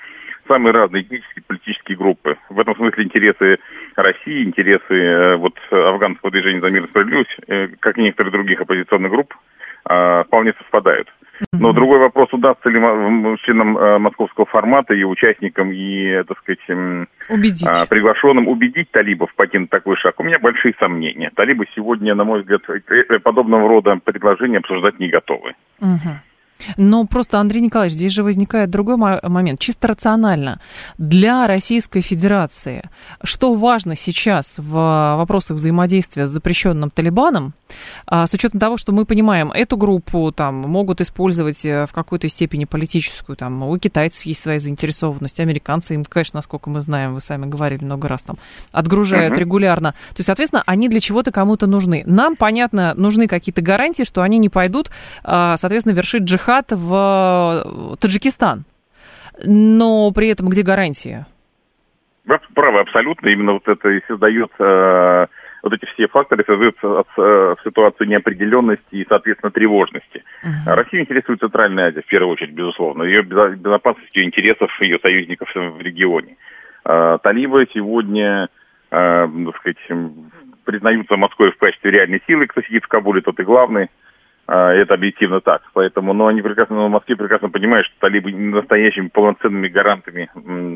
[0.49, 2.37] самые разные этнические политические группы.
[2.49, 3.59] В этом смысле интересы
[3.95, 8.59] России, интересы э, вот афганского движения за мир и справедливость, э, как и некоторых других
[8.59, 9.33] оппозиционных групп,
[9.89, 11.07] э, вполне совпадают.
[11.53, 12.77] Но другой вопрос, удастся ли
[13.45, 16.59] членам московского формата и участникам, и, так сказать,
[17.29, 17.65] убедить.
[17.89, 20.19] приглашенным убедить талибов покинуть такой шаг.
[20.19, 21.31] У меня большие сомнения.
[21.33, 22.63] Талибы сегодня, на мой взгляд,
[23.23, 25.53] подобного рода предложения обсуждать не готовы.
[25.79, 26.09] Угу.
[26.77, 29.59] Но просто, Андрей Николаевич, здесь же возникает другой момент.
[29.59, 30.59] Чисто рационально.
[30.97, 32.83] Для Российской Федерации,
[33.23, 37.53] что важно сейчас в вопросах взаимодействия с запрещенным Талибаном,
[38.07, 42.27] а, с учетом того, что мы понимаем, эту группу там могут использовать э, в какой-то
[42.27, 47.21] степени политическую, там у китайцев есть своя заинтересованность, американцы им, конечно, насколько мы знаем, вы
[47.21, 48.37] сами говорили много раз, там
[48.71, 49.39] отгружают uh-huh.
[49.39, 49.91] регулярно.
[49.91, 52.03] То есть, соответственно, они для чего-то кому-то нужны.
[52.05, 54.89] Нам, понятно, нужны какие-то гарантии, что они не пойдут,
[55.23, 58.65] а, соответственно, вершить джихад джихад в Таджикистан.
[59.45, 61.27] Но при этом где гарантия?
[62.25, 63.29] Вы правы, абсолютно.
[63.29, 65.27] Именно вот это и создает э,
[65.63, 70.23] вот эти все факторы создают э, ситуацию неопределенности и, соответственно, тревожности.
[70.43, 70.75] Uh-huh.
[70.75, 73.03] Россию интересует Центральная Азия, в первую очередь, безусловно.
[73.03, 76.35] Ее безопасностью интересов ее союзников в регионе.
[76.85, 78.49] Э, талибы сегодня,
[78.91, 79.77] э, так сказать,
[80.65, 83.89] признаются Москвой в качестве реальной силы, кто сидит в Кабуле, тот и главный.
[84.51, 85.61] А, это объективно так.
[85.73, 90.27] Поэтому, но они прекрасно, но в Москве прекрасно понимают, что талибы настоящими полноценными гарантами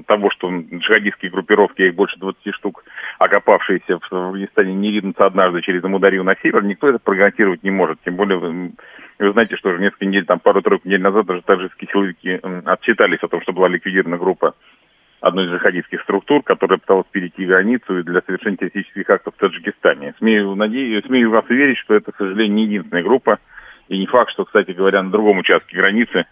[0.06, 2.84] того, что джихадистские группировки, их больше 20 штук,
[3.18, 7.98] окопавшиеся в Афганистане, не ринутся однажды через Амударию на север, никто это прогарантировать не может.
[8.06, 12.40] Тем более, вы знаете, что уже несколько недель, там пару-тройку недель назад даже таджикские силовики
[12.66, 14.54] отчитались о том, что была ликвидирована группа
[15.20, 20.14] одной из джихадистских структур, которая пыталась перейти границу для совершения террористических актов в Таджикистане.
[20.20, 23.40] Смею, надеюсь, смею вас уверить, что это, к сожалению, не единственная группа,
[23.89, 26.26] и не факт, что, кстати говоря, на другом участке границы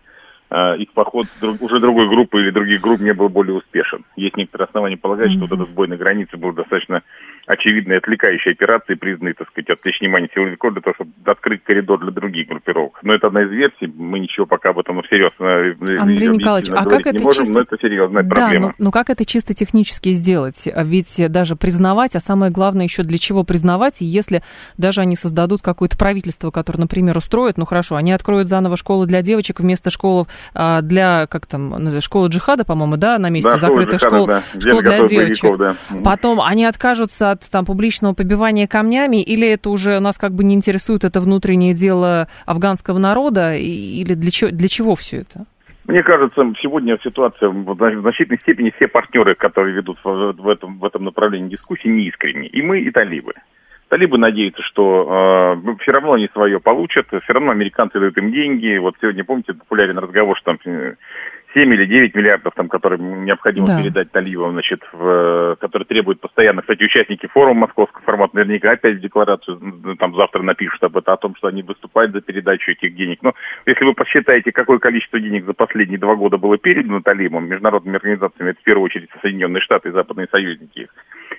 [0.49, 1.27] э, их поход
[1.59, 4.03] уже другой группы или других групп не был более успешен.
[4.15, 5.45] Есть некоторые основания полагать, mm-hmm.
[5.45, 7.03] что вот этот бой на границе был достаточно
[7.47, 12.11] очевидной отвлекающей операцией, признанной, так сказать, отвлечь внимание силовиков для того, чтобы открыть коридор для
[12.11, 12.99] других группировок.
[13.03, 16.85] Но это одна из версий, мы ничего пока об этом всерьез э, Андрей Николаевич, а
[16.85, 17.53] как это не можем, чисто...
[17.53, 18.67] но это серьезная да, проблема.
[18.77, 20.63] Но, но как это чисто технически сделать?
[20.65, 24.43] Ведь даже признавать, а самое главное еще для чего признавать, если
[24.77, 29.21] даже они создадут какое-то правительство, которое, например, устроит, ну хорошо, они откроют заново школы для
[29.21, 33.99] девочек вместо школы а, для, как там, школы джихада, по-моему, да, на месте да, закрытых
[33.99, 34.43] школ, да.
[34.59, 35.43] школ для девочек.
[35.43, 35.75] Боевиков, да.
[36.03, 40.55] Потом они откажутся от там публичного побивания камнями, или это уже нас как бы не
[40.55, 45.45] интересует, это внутреннее дело афганского народа, или для чего, для чего все это?
[45.85, 51.03] Мне кажется, сегодня ситуация в значительной степени все партнеры, которые ведут в этом, в этом
[51.03, 52.47] направлении дискуссии, неискренни.
[52.47, 53.33] И мы, и талибы.
[53.89, 58.77] Талибы надеются, что э, все равно они свое получат, все равно американцы дают им деньги.
[58.77, 60.95] Вот сегодня, помните, популярен разговор, что там э,
[61.53, 63.81] 7 или 9 миллиардов, там, которые необходимо да.
[63.81, 69.01] передать талибам, значит, в, которые требуют постоянно, кстати, участники форума московского формата наверняка опять в
[69.01, 69.59] декларацию
[69.99, 73.19] там завтра напишут об этом, о том, что они выступают за передачу этих денег.
[73.21, 73.33] Но
[73.65, 78.51] если вы посчитаете, какое количество денег за последние два года было передано талибам, международными организациями,
[78.51, 80.89] это в первую очередь Соединенные Штаты и западные союзники их,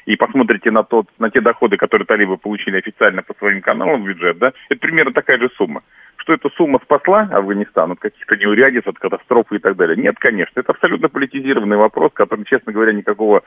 [0.07, 4.07] и посмотрите на, тот, на те доходы, которые талибы получили официально по своим каналам в
[4.07, 5.83] бюджет, да, это примерно такая же сумма.
[6.23, 9.97] Что эта сумма спасла Афганистан от каких-то неурядиц, от катастрофы и так далее?
[9.97, 10.61] Нет, конечно.
[10.61, 13.43] Это абсолютно политизированный вопрос, который, честно говоря, никакого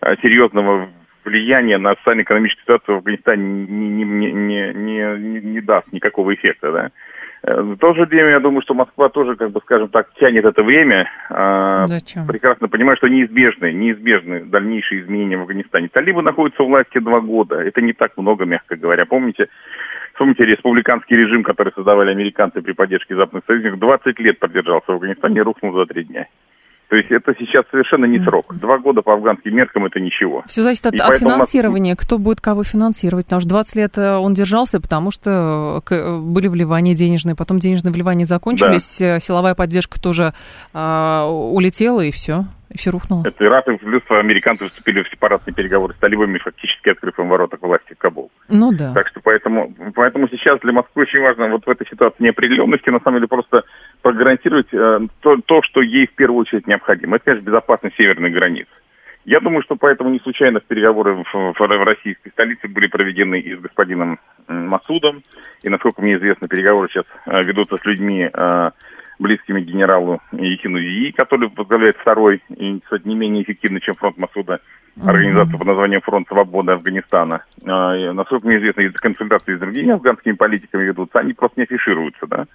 [0.00, 0.90] а, серьезного
[1.24, 6.72] влияния на социально-экономическую ситуацию в Афганистане не, не, не, не, не, не даст никакого эффекта,
[6.72, 6.90] да.
[7.42, 10.44] Э, в то же время, я думаю, что Москва тоже, как бы, скажем так, тянет
[10.44, 12.26] это время, э, Зачем?
[12.26, 15.88] прекрасно понимая, что неизбежны, неизбежны дальнейшие изменения в Афганистане.
[15.88, 19.06] Талибы находятся у власти два года, это не так много, мягко говоря.
[19.06, 19.48] Помните,
[20.20, 25.38] Помните, республиканский режим, который создавали американцы при поддержке западных союзников, 20 лет продержался в Афганистане
[25.38, 26.26] и рухнул за три дня.
[26.90, 28.52] То есть это сейчас совершенно не срок.
[28.56, 30.42] Два года по афганским меркам это ничего.
[30.48, 33.26] Все зависит от, от финансирования, кто будет кого финансировать.
[33.26, 37.60] Потому что 20 лет э, он держался, потому что э, э, были вливания денежные, потом
[37.60, 39.20] денежные вливания закончились, да.
[39.20, 40.34] силовая поддержка тоже
[40.74, 42.40] а, улетела, и все.
[42.70, 43.22] И все рухнуло.
[43.26, 47.56] Это Ирак и плюс американцы вступили в сепаратные переговоры с талибами, фактически открыв им ворота
[47.56, 48.30] к власти в Кабул.
[48.48, 48.94] Ну да.
[48.94, 53.00] Так что поэтому, поэтому сейчас для Москвы очень важно вот в этой ситуации неопределенности, на
[53.00, 53.64] самом деле, просто
[54.02, 57.16] прогарантировать э, то, то, что ей в первую очередь необходимо.
[57.16, 58.66] Это, конечно, безопасность северных границ.
[59.24, 63.54] Я думаю, что поэтому не случайно переговоры в, в, в российской столице были проведены и
[63.54, 65.22] с господином Масудом,
[65.62, 68.70] и, насколько мне известно, переговоры сейчас э, ведутся с людьми э,
[69.18, 74.60] близкими генералу Ехину Ии, который возглавляет второй, и, кстати, не менее эффективный, чем фронт Масуда,
[75.04, 77.44] организацию под названием Фронт Свободы Афганистана.
[77.64, 82.26] А, насколько мне известно, из консультации с другими афганскими политиками ведутся, они просто не афишируются,
[82.26, 82.46] да.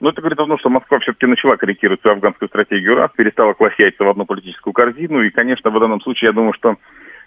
[0.00, 3.52] Но это говорит о том, что Москва все-таки начала корректировать свою афганскую стратегию раз, перестала
[3.52, 6.76] класть яйца в одну политическую корзину, и, конечно, в данном случае, я думаю, что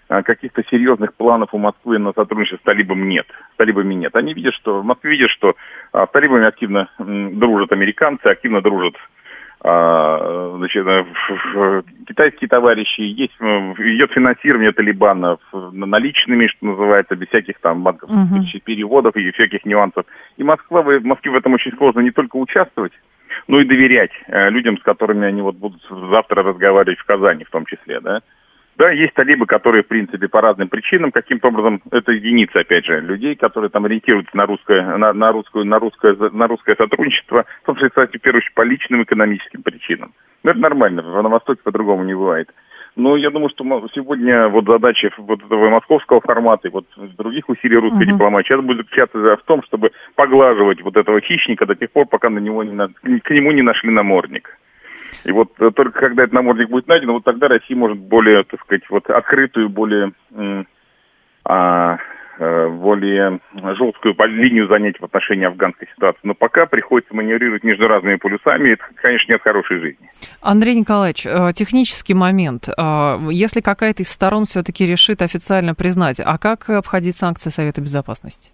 [0.08, 3.26] а, каких-то серьезных планов у Москвы на сотрудничество с талибом нет.
[3.54, 4.14] С талибами нет.
[4.16, 5.54] Они видят, что в Москве видят, что
[5.92, 8.94] а, с талибами активно дружат американцы, активно дружат
[9.64, 15.38] значит, э, китайские товарищи, есть, идет финансирование Талибана
[15.72, 18.60] наличными, что называется, без всяких там банковских uh-huh.
[18.60, 20.04] переводов и всяких нюансов.
[20.36, 22.92] И Москва, в Москве в этом очень сложно не только участвовать,
[23.48, 27.50] но и доверять э, людям, с которыми они вот будут завтра разговаривать в Казани в
[27.50, 28.20] том числе, да.
[28.76, 33.00] Да, есть талибы, которые, в принципе, по разным причинам, каким-то образом, это единицы, опять же,
[33.00, 37.66] людей, которые там ориентируются на русское, на, на русскую, на русское, на русское сотрудничество, в
[37.66, 40.12] том числе, кстати, в первую очередь, по личным экономическим причинам.
[40.42, 42.50] Но это нормально, на Востоке по-другому не бывает.
[42.96, 46.86] Но я думаю, что сегодня вот задача вот этого московского формата и вот
[47.18, 48.12] других усилий русской uh-huh.
[48.12, 52.30] дипломатии сейчас будет заключаться в том, чтобы поглаживать вот этого хищника до тех пор, пока
[52.30, 52.88] на него не на...
[52.88, 54.58] к нему не нашли намордник.
[55.24, 58.60] И вот э, только когда этот намордник будет найден, вот тогда Россия может более, так
[58.60, 60.12] сказать, вот открытую, более
[61.44, 61.98] а,
[62.36, 66.18] Э, более жесткую линию занять в отношении афганской ситуации.
[66.24, 68.70] Но пока приходится маневрировать между разными полюсами.
[68.70, 70.08] Это, конечно, нет хорошей жизни.
[70.40, 72.68] Андрей Николаевич, э, технический момент.
[73.30, 78.50] Если какая-то из сторон все-таки решит официально признать, а как обходить санкции Совета Безопасности?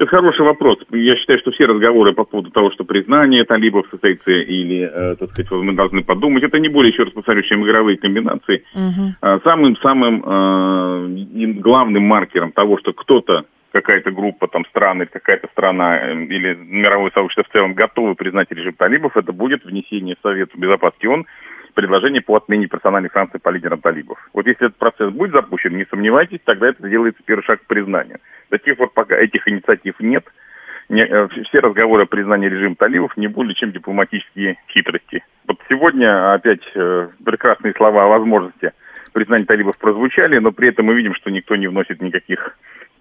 [0.00, 0.78] Это хороший вопрос.
[0.92, 5.30] Я считаю, что все разговоры по поводу того, что признание талибов состоится или, э, так
[5.32, 8.64] сказать, мы должны подумать, это не более, еще раз повторю, чем игровые комбинации.
[8.74, 9.40] Угу.
[9.44, 16.24] Самым-самым э, главным маркером того, что кто-то какая-то группа там стран или какая-то страна э,
[16.24, 21.08] или мировое сообщество в целом готовы признать режим талибов, это будет внесение в Совет Безопасности
[21.08, 21.26] ООН
[21.72, 24.18] предложение по отмене персональных санкций по лидерам талибов.
[24.32, 28.18] Вот если этот процесс будет запущен, не сомневайтесь, тогда это делается первый шаг к признанию.
[28.50, 30.24] До тех пор, пока этих инициатив нет,
[30.88, 35.24] не, э, все разговоры о признании режима талибов не более чем дипломатические хитрости.
[35.46, 38.72] Вот сегодня опять э, прекрасные слова о возможности
[39.12, 42.56] признания талибов прозвучали, но при этом мы видим, что никто не вносит никаких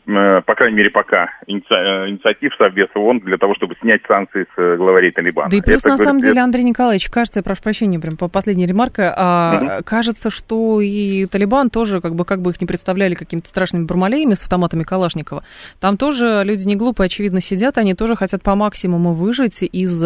[0.06, 4.76] по крайней мере, пока, э, инициатив Совбеза ООН для того, чтобы снять санкции с э,
[4.78, 5.50] главарей Талибана.
[5.50, 8.18] Да и плюс, это, на говорит, самом деле, Андрей Николаевич, кажется, я прошу прощения, прям
[8.18, 9.84] по последней ремарке, а, угу.
[9.86, 14.34] кажется, что и Талибан тоже, как бы, как бы их не представляли какими-то страшными бармалеями
[14.34, 15.44] с автоматами Калашникова,
[15.80, 20.04] там тоже люди не глупые, очевидно, сидят, они тоже хотят по максимуму выжить из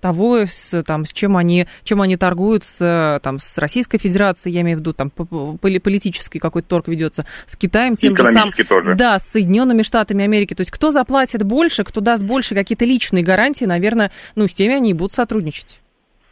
[0.00, 4.60] того, с, там, с чем они, чем они торгуют с, там, с Российской Федерацией, я
[4.62, 8.52] имею в виду, там, политический какой-то торг ведется, с Китаем, тем же самым.
[8.68, 8.94] тоже.
[8.96, 10.54] Да, с Соединенными Штатами Америки.
[10.54, 14.74] То есть кто заплатит больше, кто даст больше какие-то личные гарантии, наверное, ну, с теми
[14.74, 15.78] они и будут сотрудничать.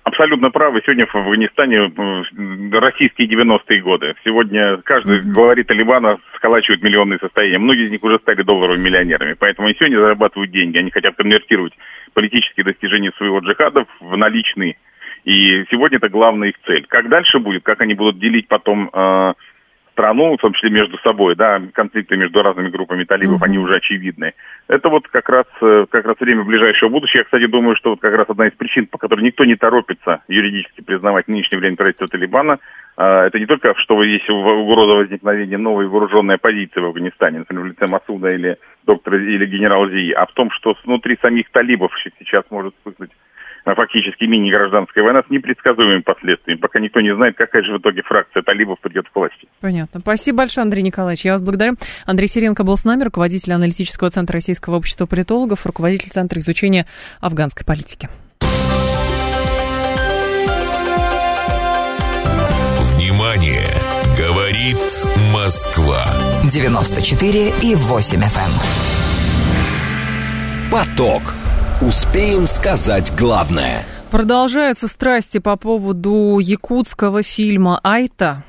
[0.04, 0.80] Абсолютно правы.
[0.82, 4.14] Сегодня в Афганистане э, российские 90-е годы.
[4.24, 5.32] Сегодня каждый uh-huh.
[5.32, 7.58] говорит Талибана сколачивают миллионные состояния.
[7.58, 9.34] Многие из них уже стали долларовыми миллионерами.
[9.38, 10.78] Поэтому они сегодня зарабатывают деньги.
[10.78, 11.74] Они хотят конвертировать
[12.14, 14.76] политические достижения своего джихада в наличные.
[15.24, 16.86] И сегодня это главная их цель.
[16.88, 19.34] Как дальше будет, как они будут делить потом э,
[19.94, 23.46] страну, в том числе между собой, да, конфликты между разными группами талибов, uh-huh.
[23.46, 24.34] они уже очевидны.
[24.68, 27.18] Это вот как раз, э, как раз время ближайшего будущего.
[27.18, 30.22] Я, кстати, думаю, что вот как раз одна из причин, по которой никто не торопится
[30.28, 32.58] юридически признавать нынешнее время правительства Талибана,
[32.96, 37.68] а, это не только, что есть угроза возникновения новой вооруженной оппозиции в Афганистане, например, в
[37.68, 42.44] лице Масуда или доктора или генерала Зии, а в том, что внутри самих талибов сейчас
[42.50, 43.10] может вспыхнуть
[43.74, 48.42] фактически мини-гражданская война с непредсказуемыми последствиями, пока никто не знает, какая же в итоге фракция
[48.42, 49.48] талибов придет к власти.
[49.60, 50.00] Понятно.
[50.00, 51.24] Спасибо большое, Андрей Николаевич.
[51.24, 51.76] Я вас благодарю.
[52.04, 56.86] Андрей Сиренко был с нами, руководитель аналитического центра Российского общества политологов, руководитель Центра изучения
[57.20, 58.08] афганской политики.
[62.94, 63.66] Внимание!
[64.16, 64.78] Говорит
[65.32, 66.04] Москва.
[66.44, 68.22] 94 и 8 FM.
[68.22, 68.30] Эм.
[70.70, 71.34] Поток.
[71.80, 73.84] Успеем сказать главное.
[74.12, 78.44] Продолжаются страсти по поводу якутского фильма «Айта»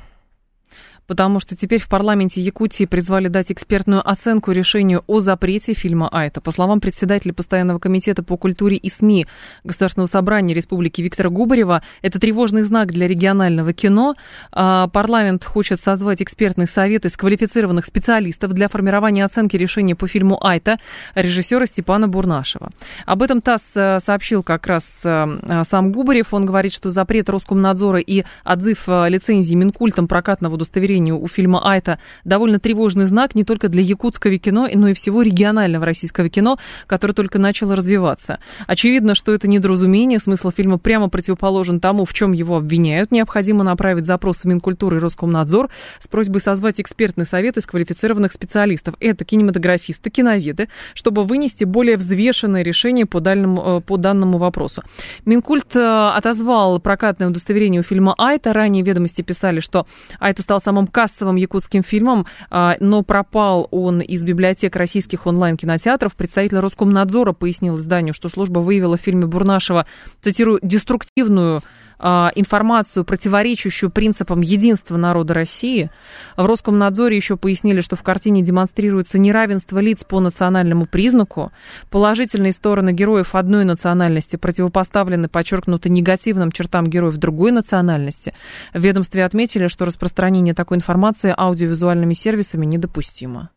[1.08, 6.42] потому что теперь в парламенте Якутии призвали дать экспертную оценку решению о запрете фильма «Айта».
[6.42, 9.28] По словам председателя Постоянного комитета по культуре и СМИ
[9.64, 14.16] Государственного собрания Республики Виктора Губарева, это тревожный знак для регионального кино.
[14.52, 20.44] А, парламент хочет создать экспертный совет из квалифицированных специалистов для формирования оценки решения по фильму
[20.44, 20.78] «Айта»
[21.14, 22.70] режиссера Степана Бурнашева.
[23.06, 26.34] Об этом ТАСС э, сообщил как раз э, сам Губарев.
[26.34, 31.60] Он говорит, что запрет Роскомнадзора и отзыв э, лицензии Минкультом прокатного удостоверения зрению, у фильма
[31.62, 36.58] «Айта» довольно тревожный знак не только для якутского кино, но и всего регионального российского кино,
[36.88, 38.40] которое только начало развиваться.
[38.66, 43.12] Очевидно, что это недоразумение, смысл фильма прямо противоположен тому, в чем его обвиняют.
[43.12, 45.70] Необходимо направить запрос в Минкультуры и Роскомнадзор
[46.00, 48.96] с просьбой созвать экспертный совет из квалифицированных специалистов.
[49.02, 54.82] Это кинематографисты, киноведы, чтобы вынести более взвешенное решение по, дальному, э, по данному вопросу.
[55.26, 58.54] Минкульт э, отозвал прокатное удостоверение у фильма «Айта».
[58.54, 59.86] Ранее ведомости писали, что
[60.20, 66.16] «Айта» стал самым самым кассовым якутским фильмом, а, но пропал он из библиотек российских онлайн-кинотеатров.
[66.16, 69.86] Представитель Роскомнадзора пояснил изданию, что служба выявила в фильме Бурнашева,
[70.22, 71.62] цитирую, деструктивную
[72.00, 75.90] информацию, противоречащую принципам единства народа России.
[76.38, 81.52] В Роскомнадзоре еще пояснили, что в картине демонстрируется неравенство лиц по национальному признаку.
[81.90, 88.34] Положительные стороны героев одной национальности противопоставлены подчеркнуто негативным чертам героев другой национальности.
[88.74, 93.50] В ведомстве отметили, что распространение такой информации аудиовизуальными сервисами недопустимо.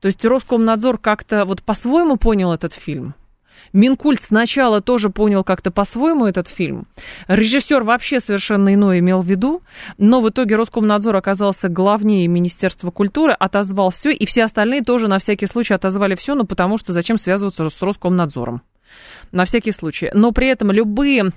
[0.00, 3.14] То есть Роскомнадзор как-то вот по-своему понял этот фильм–
[3.72, 6.86] Минкульт сначала тоже понял как-то по-своему этот фильм.
[7.28, 9.62] Режиссер вообще совершенно иное имел в виду,
[9.98, 15.18] но в итоге Роскомнадзор оказался главнее Министерства культуры, отозвал все, и все остальные тоже на
[15.18, 18.62] всякий случай отозвали все, ну потому что зачем связываться с Роскомнадзором?
[19.30, 20.10] На всякий случай.
[20.12, 21.32] Но при этом любые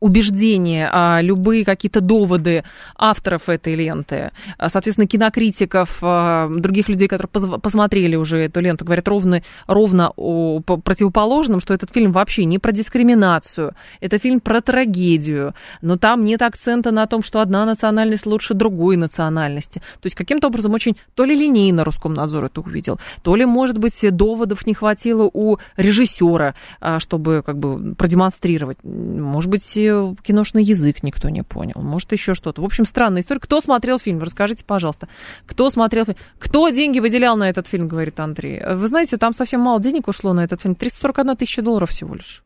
[0.00, 2.64] убеждения, а, любые какие-то доводы
[2.96, 9.06] авторов этой ленты, а, соответственно, кинокритиков, а, других людей, которые посмотрели уже эту ленту, говорят
[9.08, 15.54] ровно, ровно о противоположном, что этот фильм вообще не про дискриминацию, это фильм про трагедию,
[15.82, 19.80] но там нет акцента на том, что одна национальность лучше другой национальности.
[20.00, 23.98] То есть каким-то образом очень то ли линейно Роскомнадзор это увидел, то ли, может быть,
[24.16, 26.54] доводов не хватило у режиссера,
[26.98, 28.78] чтобы как бы продемонстрировать.
[28.82, 32.62] Может быть, киношный язык никто не понял, может, еще что-то.
[32.62, 33.40] В общем, странная история.
[33.40, 34.20] Кто смотрел фильм?
[34.20, 35.08] Расскажите, пожалуйста.
[35.46, 36.16] Кто смотрел фильм?
[36.38, 38.60] Кто деньги выделял на этот фильм, говорит Андрей.
[38.66, 40.74] Вы знаете, там совсем мало денег ушло на этот фильм.
[40.74, 42.42] 341 тысяча долларов всего лишь.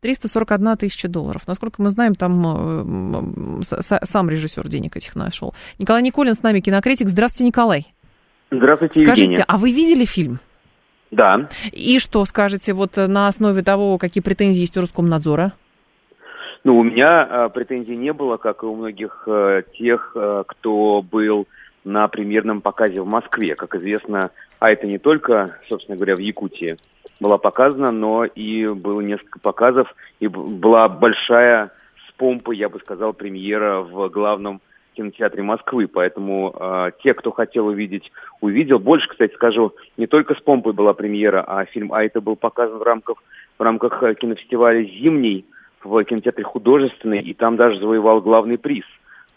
[0.00, 1.42] 341 тысяча долларов.
[1.46, 3.62] Насколько мы знаем, там э,
[4.04, 5.54] сам режиссер денег этих нашел.
[5.78, 7.08] Николай Николин с нами, кинокритик.
[7.08, 7.86] Здравствуйте, Николай.
[8.50, 9.44] Здравствуйте, Скажите, Евгения.
[9.46, 10.38] а вы видели фильм?
[11.10, 11.48] Да.
[11.72, 15.52] И что скажете вот на основе того, какие претензии есть у Роскомнадзора?
[16.64, 21.02] Ну, у меня э, претензий не было, как и у многих э, тех, э, кто
[21.02, 21.46] был
[21.84, 23.54] на премьерном показе в Москве.
[23.54, 26.76] Как известно, а это не только, собственно говоря, в Якутии
[27.20, 31.70] была показана, но и было несколько показов, и была большая
[32.08, 34.60] с помпой, я бы сказал, премьера в главном
[34.94, 38.80] кинотеатре Москвы, поэтому э, те, кто хотел увидеть, увидел.
[38.80, 42.78] Больше, кстати, скажу, не только с помпой была премьера, а фильм «А» это был показан
[42.78, 43.22] в рамках,
[43.58, 45.44] в рамках кинофестиваля «Зимний»,
[45.84, 48.84] в кинотеатре художественный, и там даже завоевал главный приз.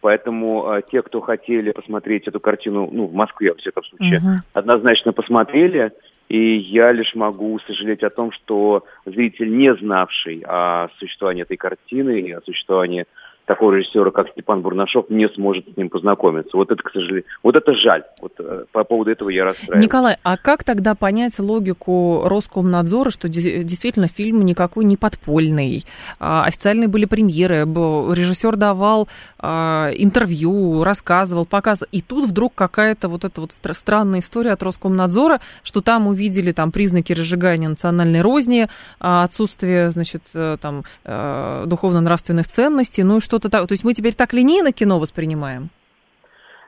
[0.02, 4.40] Поэтому э, те, кто хотели посмотреть эту картину, ну, в Москве, во всяком случае, uh-huh.
[4.54, 5.92] однозначно посмотрели.
[6.28, 12.22] И я лишь могу сожалеть о том, что зритель, не знавший о существовании этой картины
[12.22, 13.06] и о существовании
[13.46, 16.56] такого режиссера, как Степан Бурнашов, не сможет с ним познакомиться.
[16.56, 18.04] Вот это, к сожалению, вот это жаль.
[18.22, 19.84] Вот э, по поводу этого я расстраиваюсь.
[19.84, 25.86] Николай, а как тогда понять логику Роскомнадзора, что действительно фильм никакой не подпольный?
[26.20, 29.08] А, официальные были премьеры, режиссер давал
[29.40, 31.90] а, интервью, рассказывал, показывал.
[31.92, 36.72] И тут вдруг какая-то вот эта вот странная история от Роскомнадзора, что там увидели там
[36.72, 38.68] признаки разжигания национальной розни,
[39.00, 43.68] а, отсутствие, значит, э, там э, духовно-нравственных ценностей, ну и что что-то так.
[43.68, 45.70] То есть мы теперь так линейно кино воспринимаем?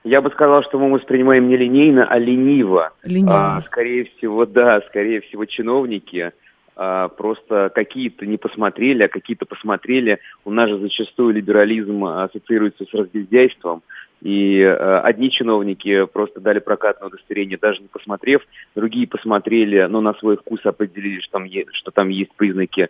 [0.06, 2.92] Я бы сказал, что мы воспринимаем не линейно, а лениво.
[3.04, 3.58] Лениво.
[3.58, 6.32] А, скорее всего, да, скорее всего, чиновники
[6.76, 10.20] а, просто какие-то не посмотрели, а какие-то посмотрели.
[10.46, 13.84] У нас же зачастую либерализм ассоциируется с разгильдяйством.
[14.22, 18.42] И э, одни чиновники просто дали прокатное удостоверение, даже не посмотрев,
[18.74, 22.88] другие посмотрели, но на свой вкус определили, что там, е- что там есть признаки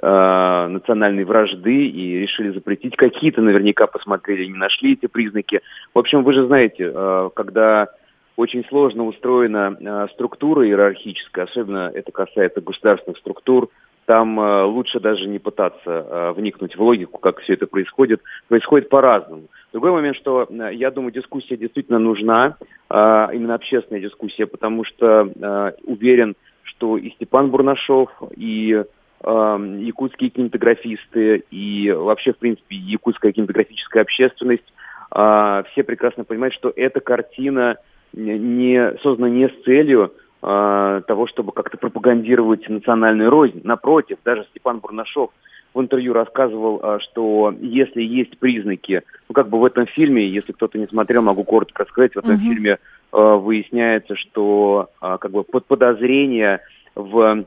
[0.00, 2.96] э, национальной вражды и решили запретить.
[2.96, 5.60] Какие-то наверняка посмотрели, не нашли эти признаки.
[5.94, 7.88] В общем, вы же знаете, э, когда
[8.36, 13.70] очень сложно устроена э, структура иерархическая, особенно это касается государственных структур,
[14.06, 18.20] там э, лучше даже не пытаться э, вникнуть в логику, как все это происходит.
[18.48, 19.44] Происходит по-разному.
[19.72, 22.56] Другой момент, что э, я думаю, дискуссия действительно нужна,
[22.88, 28.84] э, именно общественная дискуссия, потому что э, уверен, что и Степан Бурнашов, и
[29.26, 34.72] э, якутские кинематографисты, и вообще, в принципе, якутская кинематографическая общественность,
[35.14, 37.76] э, все прекрасно понимают, что эта картина
[38.12, 40.12] не создана не с целью
[40.42, 43.60] э, того, чтобы как-то пропагандировать национальную рознь.
[43.64, 45.30] Напротив, даже Степан Бурнашов
[45.74, 50.52] в интервью рассказывал, э, что если есть признаки, ну как бы в этом фильме, если
[50.52, 52.38] кто-то не смотрел, могу коротко рассказать, в этом uh-huh.
[52.38, 52.78] фильме
[53.12, 56.60] э, выясняется, что э, как бы под подозрение
[56.94, 57.44] в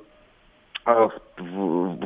[0.85, 1.09] а,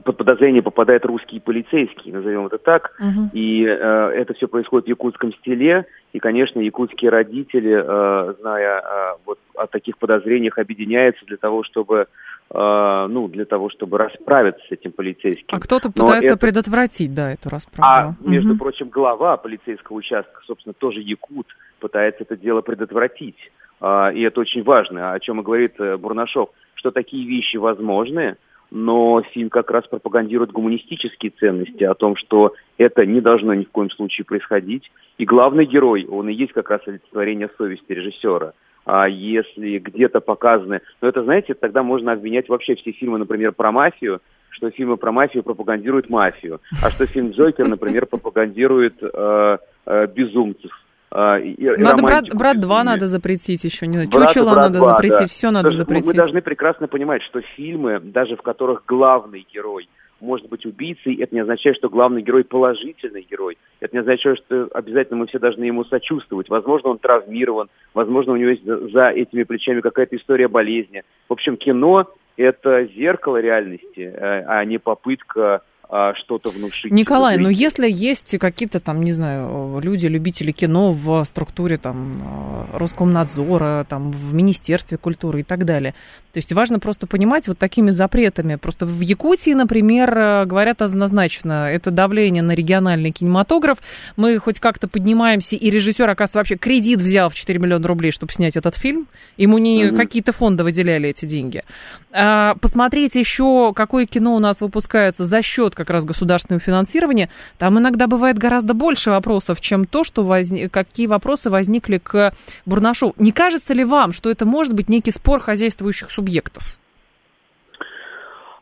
[0.04, 3.30] под подозрение попадает русский полицейский, назовем это так, uh-huh.
[3.34, 9.18] и э, это все происходит в якутском стиле, и, конечно, якутские родители, э, зная э,
[9.26, 12.08] вот о таких подозрениях, объединяются для того, чтобы,
[12.50, 15.48] э, ну, для того, чтобы расправиться с этим полицейским.
[15.50, 16.40] А кто-то пытается это...
[16.40, 18.16] предотвратить, да, эту расправу.
[18.20, 18.60] А, между uh-huh.
[18.60, 21.48] прочим, глава полицейского участка, собственно, тоже якут,
[21.80, 23.38] пытается это дело предотвратить,
[23.82, 28.36] э, и это очень важно, о чем и говорит э, Бурнашов, что такие вещи возможны,
[28.76, 33.70] но фильм как раз пропагандирует гуманистические ценности о том, что это не должно ни в
[33.70, 34.92] коем случае происходить.
[35.20, 38.54] И главный герой, он и есть как раз олицетворение совести режиссера.
[38.86, 40.82] А если где-то показаны...
[41.02, 45.12] Ну, это, знаете, тогда можно обвинять вообще все фильмы, например, про мафию, что фильмы про
[45.12, 50.72] мафию пропагандируют мафию, а что фильм «Джокер», например, пропагандирует э, э, безумцев.
[51.16, 55.26] А, и надо брат, брат 2 надо запретить еще, не Чучело надо 2, запретить, да.
[55.28, 56.08] все надо Потому запретить.
[56.08, 59.88] Мы должны прекрасно понимать, что фильмы, даже в которых главный герой
[60.22, 63.58] может быть убийцей, это не означает, что главный герой положительный герой.
[63.80, 66.50] Это не означает, что обязательно мы все должны ему сочувствовать.
[66.50, 71.04] Возможно, он травмирован, возможно, у него есть за этими плечами какая-то история болезни.
[71.30, 72.08] В общем, кино–
[72.38, 75.62] это зеркало реальности, э, а не попытка
[75.96, 76.92] а, что-то внушить.
[76.92, 82.20] Николай, но ну если есть какие-то там, не знаю, люди, любители кино в структуре там
[82.26, 85.94] а, Роскомнадзора, там в Министерстве культуры и так далее,
[86.34, 88.56] то есть важно просто понимать вот такими запретами.
[88.56, 93.78] Просто в Якутии, например, говорят однозначно, это давление на региональный кинематограф.
[94.16, 98.34] Мы хоть как-то поднимаемся, и режиссер, оказывается, вообще кредит взял в 4 миллиона рублей, чтобы
[98.34, 99.06] снять этот фильм.
[99.38, 99.96] Ему не mm-hmm.
[99.96, 101.64] какие-то фонды выделяли эти деньги.
[102.12, 107.78] А, посмотреть еще, какое кино у нас выпускается за счет как раз государственного финансирования, там
[107.78, 112.34] иногда бывает гораздо больше вопросов, чем то, что возник, какие вопросы возникли к
[112.66, 113.14] Бурнашову.
[113.18, 116.78] Не кажется ли вам, что это может быть некий спор хозяйствующих субъектов?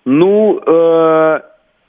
[0.05, 1.39] Ну, э,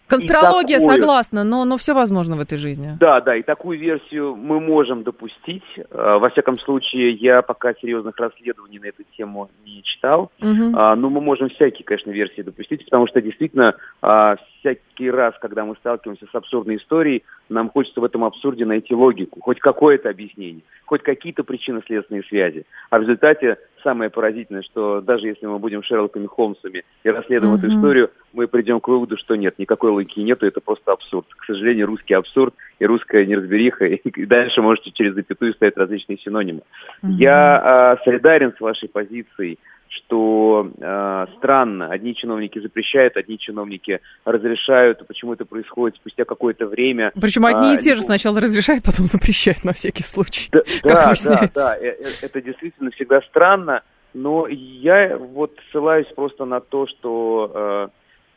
[0.07, 0.97] Конспирология такое...
[0.97, 2.91] согласна, но, но все возможно в этой жизни.
[3.01, 5.65] Да, да, и такую версию мы можем допустить.
[5.77, 10.31] Э, во всяком случае, я пока серьезных расследований на эту тему не читал.
[10.41, 10.49] Угу.
[10.51, 15.75] Но мы можем всякие, конечно, версии допустить, потому что действительно а, всякий раз, когда мы
[15.77, 21.03] сталкиваемся с абсурдной историей, нам хочется в этом абсурде найти логику, хоть какое-то объяснение, хоть
[21.03, 22.65] какие-то причинно-следственные связи.
[22.91, 27.59] А в результате самое поразительное, что даже если мы будем Шерлоками Холмсами и расследуем mm-hmm.
[27.59, 31.27] эту историю, мы придем к выводу, что нет, никакой логики нету, это просто абсурд.
[31.37, 36.61] К сожалению, русский абсурд и русская неразбериха, и дальше можете через запятую ставить различные синонимы.
[37.03, 37.11] Mm-hmm.
[37.11, 39.59] Я э, солидарен с вашей позицией
[39.95, 47.13] что э, странно, одни чиновники запрещают, одни чиновники разрешают, почему это происходит спустя какое-то время.
[47.21, 50.49] Причем одни а, и те же сначала разрешают, потом запрещают на всякий случай.
[50.51, 53.83] Да, да, да, да, э, э, это действительно всегда странно,
[54.15, 57.89] но я вот ссылаюсь просто на то, что, э,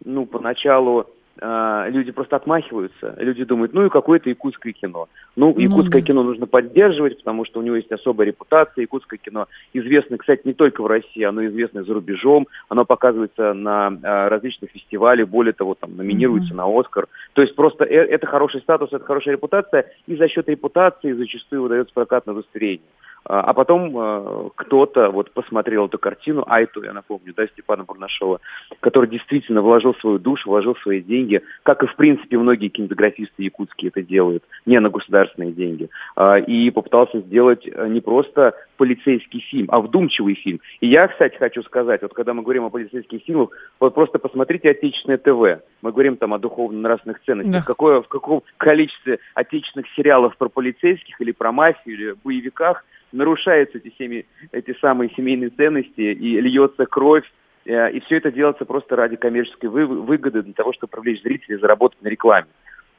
[0.04, 1.10] ну, поначалу
[1.42, 3.16] люди просто отмахиваются.
[3.18, 5.08] Люди думают, ну и какое-то якутское кино.
[5.36, 8.84] Ну, ну якутское ну, кино нужно поддерживать, потому что у него есть особая репутация.
[8.84, 12.48] Якутское кино известно, кстати, не только в России, оно известно за рубежом.
[12.70, 16.58] Оно показывается на а, различных фестивалях, более того, там номинируется mm-hmm.
[16.58, 17.08] на Оскар.
[17.34, 21.64] То есть просто э, это хороший статус, это хорошая репутация, и за счет репутации зачастую
[21.64, 22.88] выдается прокатное удостоверение.
[23.28, 28.40] А, а потом э, кто-то вот посмотрел эту картину, Айту, я напомню, да, Степана Бурнашова,
[28.82, 33.90] который действительно вложил свою душу, вложил свои деньги, как и, в принципе, многие кинематографисты якутские
[33.90, 39.80] это делают, не на государственные деньги, э, и попытался сделать не просто полицейский фильм, а
[39.80, 40.60] вдумчивый фильм.
[40.80, 43.50] И я, кстати, хочу сказать, вот когда мы говорим о полицейских фильмах,
[43.80, 45.64] вот просто посмотрите отечественное ТВ.
[45.82, 47.66] Мы говорим там о духовно-нравственных ценностях.
[47.66, 47.66] Да.
[47.66, 53.94] Какое, в каком количестве отечественных сериалов про полицейских или про мафию или боевиках нарушаются эти,
[53.98, 57.26] семи, эти самые семейные ценности и льется кровь,
[57.66, 62.02] э, и все это делается просто ради коммерческой выгоды, для того, чтобы привлечь зрителей, заработать
[62.02, 62.48] на рекламе.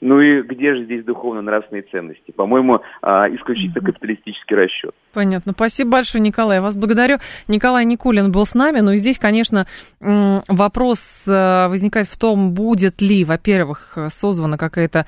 [0.00, 2.30] Ну и где же здесь духовно-нравственные ценности?
[2.30, 4.94] По-моему, а, исключительно капиталистический расчет.
[5.12, 5.52] Понятно.
[5.52, 6.58] Спасибо большое, Николай.
[6.58, 7.18] Я вас благодарю.
[7.48, 8.80] Николай Никулин был с нами.
[8.80, 9.66] Ну и здесь, конечно,
[10.00, 15.06] вопрос э, возникает в том, будет ли, во-первых, созвана какая-то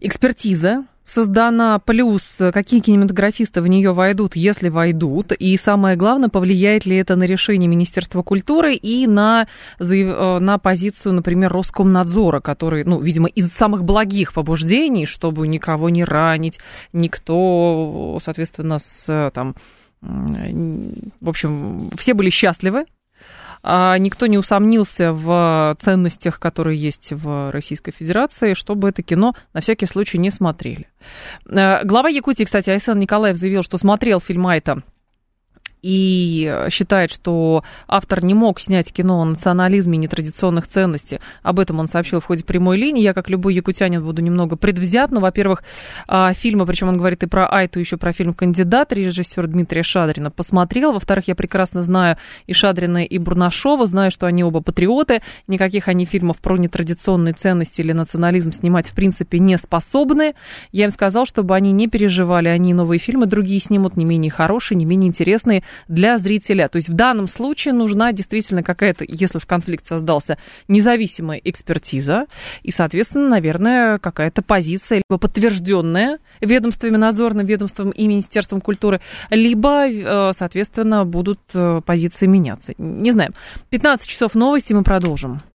[0.00, 6.96] экспертиза создана, плюс какие кинематографисты в нее войдут, если войдут, и самое главное, повлияет ли
[6.96, 9.48] это на решение Министерства культуры и на,
[9.78, 16.04] э, на позицию, например, Роскомнадзора, который, ну, видимо, из самых благих побуждений, чтобы никого не
[16.04, 16.58] ранить,
[16.92, 19.54] никто, соответственно, с там
[20.02, 22.86] в общем, все были счастливы,
[23.62, 29.86] никто не усомнился в ценностях, которые есть в Российской Федерации, чтобы это кино на всякий
[29.86, 30.88] случай не смотрели.
[31.46, 34.82] Э, глава Якутии, кстати, Айсен Николаев заявил, что смотрел фильм Айта
[35.82, 41.20] и считает, что автор не мог снять кино о национализме и нетрадиционных ценностей.
[41.42, 43.02] Об этом он сообщил в ходе прямой линии.
[43.02, 45.10] Я, как любой якутянин, буду немного предвзят.
[45.10, 45.62] Но, во-первых,
[46.06, 50.30] а, фильмы, причем он говорит и про Айту, еще про фильм «Кандидат», режиссер Дмитрия Шадрина,
[50.30, 50.92] посмотрел.
[50.92, 52.16] Во-вторых, я прекрасно знаю
[52.46, 55.22] и Шадрина, и Бурнашова, знаю, что они оба патриоты.
[55.46, 60.34] Никаких они фильмов про нетрадиционные ценности или национализм снимать, в принципе, не способны.
[60.72, 64.76] Я им сказал, чтобы они не переживали, они новые фильмы другие снимут, не менее хорошие,
[64.76, 66.68] не менее интересные для зрителя.
[66.68, 72.26] То есть в данном случае нужна действительно какая-то, если уж конфликт создался, независимая экспертиза
[72.62, 79.00] и, соответственно, наверное, какая-то позиция, либо подтвержденная ведомствами, надзорным ведомством и Министерством культуры,
[79.30, 82.74] либо, э, соответственно, будут э, позиции меняться.
[82.78, 83.32] Не знаю.
[83.70, 85.40] 15 часов новости, мы продолжим.